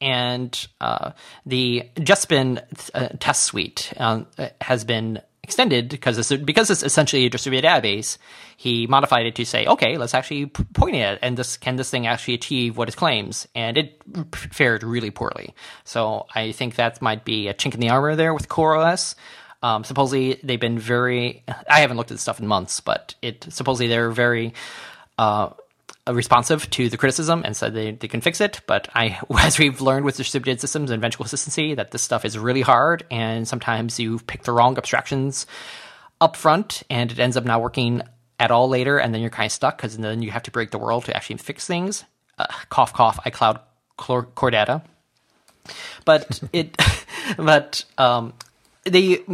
And 0.00 0.68
uh, 0.80 1.12
the 1.44 1.88
Jepsen 1.96 2.62
uh, 2.94 3.08
test 3.18 3.44
suite 3.44 3.92
um, 3.96 4.26
has 4.60 4.84
been 4.84 5.20
extended 5.42 5.88
because 5.88 6.18
it's, 6.18 6.42
because 6.42 6.70
it's 6.70 6.82
essentially 6.82 7.24
a 7.24 7.30
distributed 7.30 7.66
database. 7.66 8.18
He 8.56 8.86
modified 8.86 9.26
it 9.26 9.34
to 9.36 9.44
say, 9.44 9.66
okay, 9.66 9.96
let's 9.96 10.14
actually 10.14 10.46
point 10.46 10.96
it, 10.96 11.18
and 11.22 11.36
this 11.36 11.56
can 11.56 11.76
this 11.76 11.90
thing 11.90 12.06
actually 12.06 12.34
achieve 12.34 12.76
what 12.76 12.88
it 12.88 12.96
claims? 12.96 13.48
And 13.54 13.78
it 13.78 14.02
fared 14.34 14.82
really 14.82 15.10
poorly. 15.10 15.54
So 15.84 16.26
I 16.34 16.52
think 16.52 16.74
that 16.74 17.00
might 17.00 17.24
be 17.24 17.48
a 17.48 17.54
chink 17.54 17.74
in 17.74 17.80
the 17.80 17.88
armor 17.88 18.14
there 18.14 18.34
with 18.34 18.48
CoreOS. 18.48 19.14
Um, 19.62 19.84
supposedly 19.84 20.38
they've 20.42 20.60
been 20.60 20.78
very. 20.78 21.44
I 21.68 21.80
haven't 21.80 21.96
looked 21.96 22.10
at 22.10 22.16
the 22.16 22.20
stuff 22.20 22.40
in 22.40 22.46
months, 22.46 22.80
but 22.80 23.14
it 23.22 23.46
supposedly 23.48 23.88
they're 23.88 24.10
very 24.10 24.54
uh, 25.18 25.50
responsive 26.14 26.68
to 26.70 26.88
the 26.88 26.96
criticism 26.96 27.42
and 27.44 27.56
said 27.56 27.74
they, 27.74 27.92
they 27.92 28.08
can 28.08 28.20
fix 28.20 28.40
it. 28.40 28.60
But 28.66 28.88
I, 28.94 29.18
as 29.38 29.58
we've 29.58 29.80
learned 29.80 30.04
with 30.04 30.16
distributed 30.16 30.60
systems 30.60 30.90
and 30.90 30.98
eventual 30.98 31.24
consistency, 31.24 31.74
that 31.74 31.90
this 31.90 32.02
stuff 32.02 32.24
is 32.24 32.38
really 32.38 32.62
hard, 32.62 33.04
and 33.10 33.46
sometimes 33.46 33.98
you 33.98 34.18
pick 34.20 34.42
the 34.42 34.52
wrong 34.52 34.76
abstractions 34.76 35.46
up 36.20 36.36
front, 36.36 36.82
and 36.90 37.12
it 37.12 37.18
ends 37.18 37.36
up 37.36 37.44
not 37.44 37.62
working 37.62 38.02
at 38.40 38.50
all 38.50 38.68
later, 38.68 38.98
and 38.98 39.14
then 39.14 39.20
you're 39.20 39.30
kind 39.30 39.46
of 39.46 39.52
stuck 39.52 39.76
because 39.76 39.96
then 39.96 40.22
you 40.22 40.30
have 40.30 40.42
to 40.44 40.50
break 40.50 40.70
the 40.70 40.78
world 40.78 41.04
to 41.04 41.16
actually 41.16 41.36
fix 41.36 41.66
things. 41.66 42.04
Uh, 42.38 42.46
cough, 42.68 42.92
cough. 42.92 43.18
iCloud 43.24 43.60
core 43.96 44.50
data. 44.50 44.82
But 46.04 46.40
it, 46.52 46.76
but 47.36 47.84
um, 47.98 48.32
they 48.84 49.24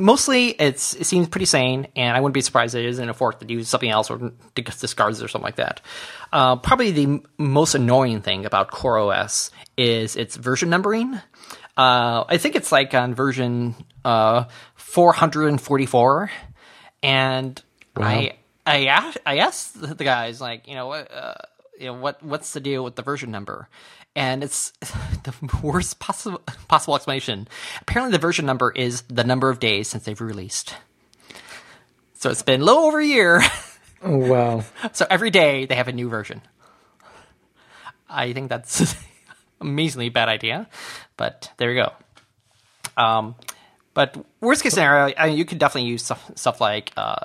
mostly 0.00 0.48
it's 0.48 0.94
it 0.94 1.04
seems 1.04 1.28
pretty 1.28 1.46
sane, 1.46 1.88
and 1.96 2.16
I 2.16 2.20
wouldn't 2.20 2.34
be 2.34 2.40
surprised 2.40 2.74
if 2.74 2.84
it 2.84 2.88
isn't 2.88 3.08
a 3.08 3.14
fork 3.14 3.40
that 3.40 3.50
uses 3.50 3.68
something 3.68 3.90
else 3.90 4.10
or 4.10 4.32
discards 4.54 5.20
it 5.20 5.24
or 5.24 5.28
something 5.28 5.44
like 5.44 5.56
that. 5.56 5.80
Uh, 6.32 6.56
probably 6.56 6.90
the 6.90 7.04
m- 7.04 7.22
most 7.38 7.74
annoying 7.74 8.20
thing 8.20 8.46
about 8.46 8.70
CoreOS 8.70 9.50
is 9.76 10.16
its 10.16 10.36
version 10.36 10.70
numbering. 10.70 11.14
Uh, 11.76 12.24
I 12.28 12.38
think 12.38 12.56
it's 12.56 12.72
like 12.72 12.94
on 12.94 13.14
version 13.14 13.74
uh, 14.04 14.44
444, 14.74 16.30
and 17.02 17.62
wow. 17.96 18.06
I 18.06 18.36
I 18.66 18.86
asked, 18.86 19.18
I 19.24 19.38
asked 19.38 19.80
the 19.98 20.04
guys 20.04 20.40
like 20.40 20.68
you 20.68 20.74
know 20.74 20.92
uh, 20.92 21.34
you 21.78 21.86
know 21.86 21.94
what 21.94 22.22
what's 22.22 22.52
the 22.52 22.60
deal 22.60 22.84
with 22.84 22.96
the 22.96 23.02
version 23.02 23.30
number 23.30 23.68
and 24.14 24.42
it's 24.42 24.70
the 24.80 25.34
worst 25.62 25.98
possible 25.98 26.40
possible 26.68 26.94
explanation. 26.94 27.48
Apparently, 27.80 28.12
the 28.12 28.20
version 28.20 28.46
number 28.46 28.70
is 28.70 29.02
the 29.02 29.24
number 29.24 29.50
of 29.50 29.60
days 29.60 29.88
since 29.88 30.04
they've 30.04 30.20
released. 30.20 30.74
So 32.14 32.30
it's 32.30 32.42
been 32.42 32.60
a 32.60 32.64
little 32.64 32.84
over 32.84 33.00
a 33.00 33.06
year. 33.06 33.40
Oh 34.02 34.16
wow! 34.16 34.64
so 34.92 35.06
every 35.08 35.30
day 35.30 35.66
they 35.66 35.74
have 35.74 35.88
a 35.88 35.92
new 35.92 36.08
version. 36.08 36.42
I 38.08 38.32
think 38.32 38.48
that's 38.48 38.94
amazingly 39.60 40.08
bad 40.08 40.28
idea, 40.28 40.68
but 41.16 41.52
there 41.56 41.72
you 41.72 41.82
go. 41.82 41.92
Um, 43.02 43.36
but 43.94 44.24
worst 44.40 44.62
case 44.62 44.74
scenario, 44.74 45.14
I 45.16 45.28
mean, 45.28 45.38
you 45.38 45.44
could 45.44 45.58
definitely 45.58 45.90
use 45.90 46.04
stuff, 46.04 46.30
stuff 46.34 46.60
like 46.60 46.92
uh, 46.96 47.20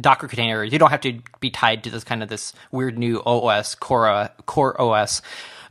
Docker 0.00 0.28
containers. 0.28 0.72
You 0.72 0.78
don't 0.78 0.90
have 0.90 1.00
to 1.02 1.20
be 1.40 1.50
tied 1.50 1.84
to 1.84 1.90
this 1.90 2.04
kind 2.04 2.22
of 2.22 2.28
this 2.28 2.52
weird 2.70 2.98
new 2.98 3.22
OS 3.24 3.74
core 3.74 4.30
core 4.46 4.80
OS 4.80 5.20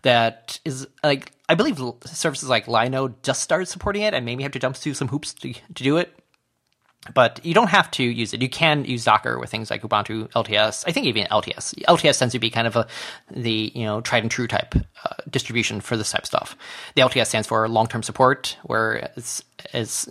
that 0.01 0.59
is 0.65 0.87
like 1.03 1.31
I 1.47 1.55
believe 1.55 1.81
services 2.05 2.49
like 2.49 2.67
Lino 2.67 3.15
just 3.23 3.41
started 3.41 3.65
supporting 3.67 4.03
it, 4.03 4.13
and 4.13 4.25
maybe 4.25 4.43
have 4.43 4.51
to 4.53 4.59
jump 4.59 4.75
through 4.75 4.93
some 4.93 5.07
hoops 5.07 5.33
to, 5.35 5.53
to 5.53 5.83
do 5.83 5.97
it. 5.97 6.13
But 7.13 7.43
you 7.45 7.53
don't 7.53 7.69
have 7.69 7.89
to 7.91 8.03
use 8.03 8.33
it. 8.33 8.41
You 8.41 8.49
can 8.49 8.83
use 8.83 9.05
Docker 9.05 9.39
with 9.39 9.49
things 9.49 9.71
like 9.71 9.83
Ubuntu 9.83 10.29
LTS. 10.31 10.83
I 10.85 10.91
think 10.91 11.07
even 11.07 11.27
LTS. 11.27 11.73
LTS 11.85 12.19
tends 12.19 12.33
to 12.33 12.39
be 12.39 12.49
kind 12.49 12.67
of 12.67 12.75
a 12.75 12.87
the 13.31 13.71
you 13.73 13.85
know 13.85 14.01
tried 14.01 14.23
and 14.23 14.31
true 14.31 14.47
type 14.47 14.75
uh, 14.75 15.15
distribution 15.29 15.79
for 15.79 15.95
this 15.95 16.11
type 16.11 16.23
of 16.23 16.27
stuff. 16.27 16.57
The 16.95 17.01
LTS 17.01 17.27
stands 17.27 17.47
for 17.47 17.67
long 17.69 17.87
term 17.87 18.03
support, 18.03 18.57
where 18.63 19.11
it's 19.15 19.43
it's 19.73 20.07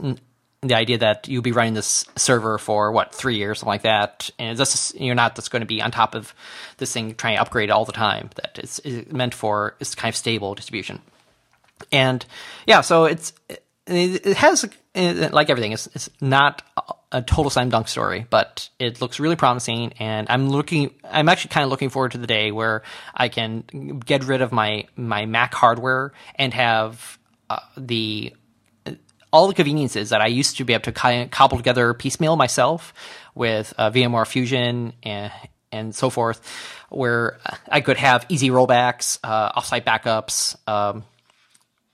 the 0.61 0.75
idea 0.75 0.99
that 0.99 1.29
you'll 1.29 1.43
be 1.43 1.53
running 1.53 1.75
this 1.75 2.05
server 2.17 2.59
for 2.59 2.91
what 2.91 3.15
three 3.15 3.37
years, 3.37 3.61
something 3.61 3.69
like 3.69 3.83
that, 3.83 4.31
and 4.39 4.59
this 4.59 4.93
you're 4.97 5.15
not 5.15 5.37
just 5.37 5.51
going 5.51 5.61
to 5.61 5.67
be 5.67 5.81
on 5.81 5.91
top 5.91 6.15
of 6.15 6.35
this 6.79 6.93
thing 6.93 7.15
trying 7.15 7.37
to 7.37 7.43
upgrade 7.43 7.71
all 7.71 7.85
the 7.85 7.93
time. 7.93 8.31
That 8.37 8.59
it's, 8.59 8.79
it's 8.81 9.13
meant 9.13 9.35
for 9.35 9.77
it's 9.79 9.95
kind 9.95 10.13
of 10.13 10.17
stable 10.17 10.55
distribution, 10.55 11.01
and 11.93 12.25
yeah, 12.67 12.81
so 12.81 13.05
it's 13.05 13.33
it 13.87 14.37
has 14.37 14.69
like 14.97 15.49
everything. 15.49 15.73
It's, 15.73 15.87
it's 15.95 16.11
not 16.21 16.63
a 17.13 17.23
total 17.23 17.51
slam 17.51 17.71
dunk 17.71 17.89
story, 17.89 18.27
but 18.29 18.69
it 18.79 19.01
looks 19.01 19.21
really 19.21 19.37
promising, 19.37 19.93
and 20.01 20.27
I'm 20.29 20.49
looking. 20.49 20.93
I'm 21.05 21.29
actually 21.29 21.51
kind 21.51 21.65
of 21.65 21.71
looking 21.71 21.89
forward 21.89 22.13
to 22.13 22.19
the 22.19 22.27
day 22.27 22.51
where 22.51 22.83
I 23.15 23.29
can 23.29 24.01
get 24.05 24.25
rid 24.25 24.43
of 24.43 24.51
my 24.51 24.87
my 24.97 25.25
Mac 25.27 25.55
hardware 25.55 26.13
and 26.35 26.53
have 26.53 27.19
uh, 27.49 27.61
the 27.77 28.35
all 29.33 29.49
the 29.49 29.55
conveniences 29.55 30.11
that 30.11 30.21
I 30.21 30.27
used 30.27 30.57
to 30.59 30.65
be 30.65 30.73
able 30.73 30.91
to 30.93 31.29
cobble 31.31 31.57
together 31.57 31.93
piecemeal 31.95 32.37
myself 32.37 32.95
with 33.35 33.75
uh, 33.79 33.91
VMware 33.91 34.27
Fusion 34.27 34.93
and 35.03 35.33
and 35.71 35.95
so 35.95 36.09
forth, 36.09 36.41
where 36.89 37.39
I 37.69 37.83
could 37.83 37.99
have 37.99 38.25
easy 38.31 38.49
rollbacks, 38.49 39.19
uh, 39.23 39.53
offsite 39.53 39.85
backups, 39.85 40.57
um, 40.67 41.05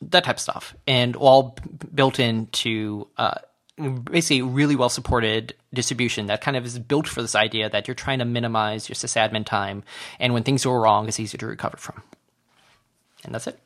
that 0.00 0.24
type 0.24 0.36
of 0.36 0.40
stuff, 0.40 0.76
and 0.86 1.16
all 1.16 1.56
built 1.92 2.20
into 2.20 3.08
uh, 3.16 3.34
basically 3.76 4.42
really 4.42 4.76
well 4.76 4.88
supported 4.88 5.54
distribution 5.72 6.26
that 6.26 6.40
kind 6.40 6.56
of 6.56 6.64
is 6.64 6.78
built 6.78 7.08
for 7.08 7.20
this 7.20 7.34
idea 7.34 7.68
that 7.68 7.88
you're 7.88 7.96
trying 7.96 8.20
to 8.20 8.24
minimize 8.24 8.88
your 8.88 8.94
sysadmin 8.94 9.44
time, 9.44 9.82
and 10.20 10.32
when 10.32 10.44
things 10.44 10.64
go 10.64 10.72
wrong, 10.72 11.08
it's 11.08 11.18
easy 11.18 11.36
to 11.38 11.46
recover 11.46 11.76
from. 11.76 12.02
And 13.24 13.34
that's 13.34 13.46
it. 13.46 13.58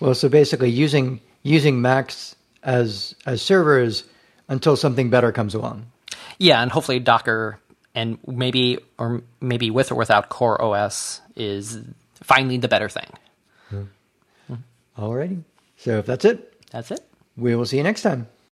Well, 0.00 0.14
so 0.14 0.28
basically, 0.28 0.70
using 0.70 1.20
using 1.42 1.80
Macs 1.80 2.34
as 2.62 3.14
as 3.26 3.42
servers 3.42 4.04
until 4.48 4.76
something 4.76 5.10
better 5.10 5.32
comes 5.32 5.54
along. 5.54 5.86
Yeah, 6.38 6.62
and 6.62 6.70
hopefully 6.70 6.98
Docker 6.98 7.58
and 7.94 8.18
maybe 8.26 8.78
or 8.98 9.22
maybe 9.40 9.70
with 9.70 9.92
or 9.92 9.94
without 9.94 10.28
Core 10.28 10.60
OS 10.62 11.20
is 11.36 11.78
finally 12.22 12.58
the 12.58 12.68
better 12.68 12.88
thing. 12.88 13.08
Hmm. 13.68 13.84
Alrighty. 14.98 15.42
So 15.76 15.98
if 15.98 16.06
that's 16.06 16.24
it, 16.24 16.52
that's 16.70 16.90
it. 16.90 17.00
We 17.36 17.56
will 17.56 17.64
see 17.64 17.78
you 17.78 17.82
next 17.82 18.02
time. 18.02 18.28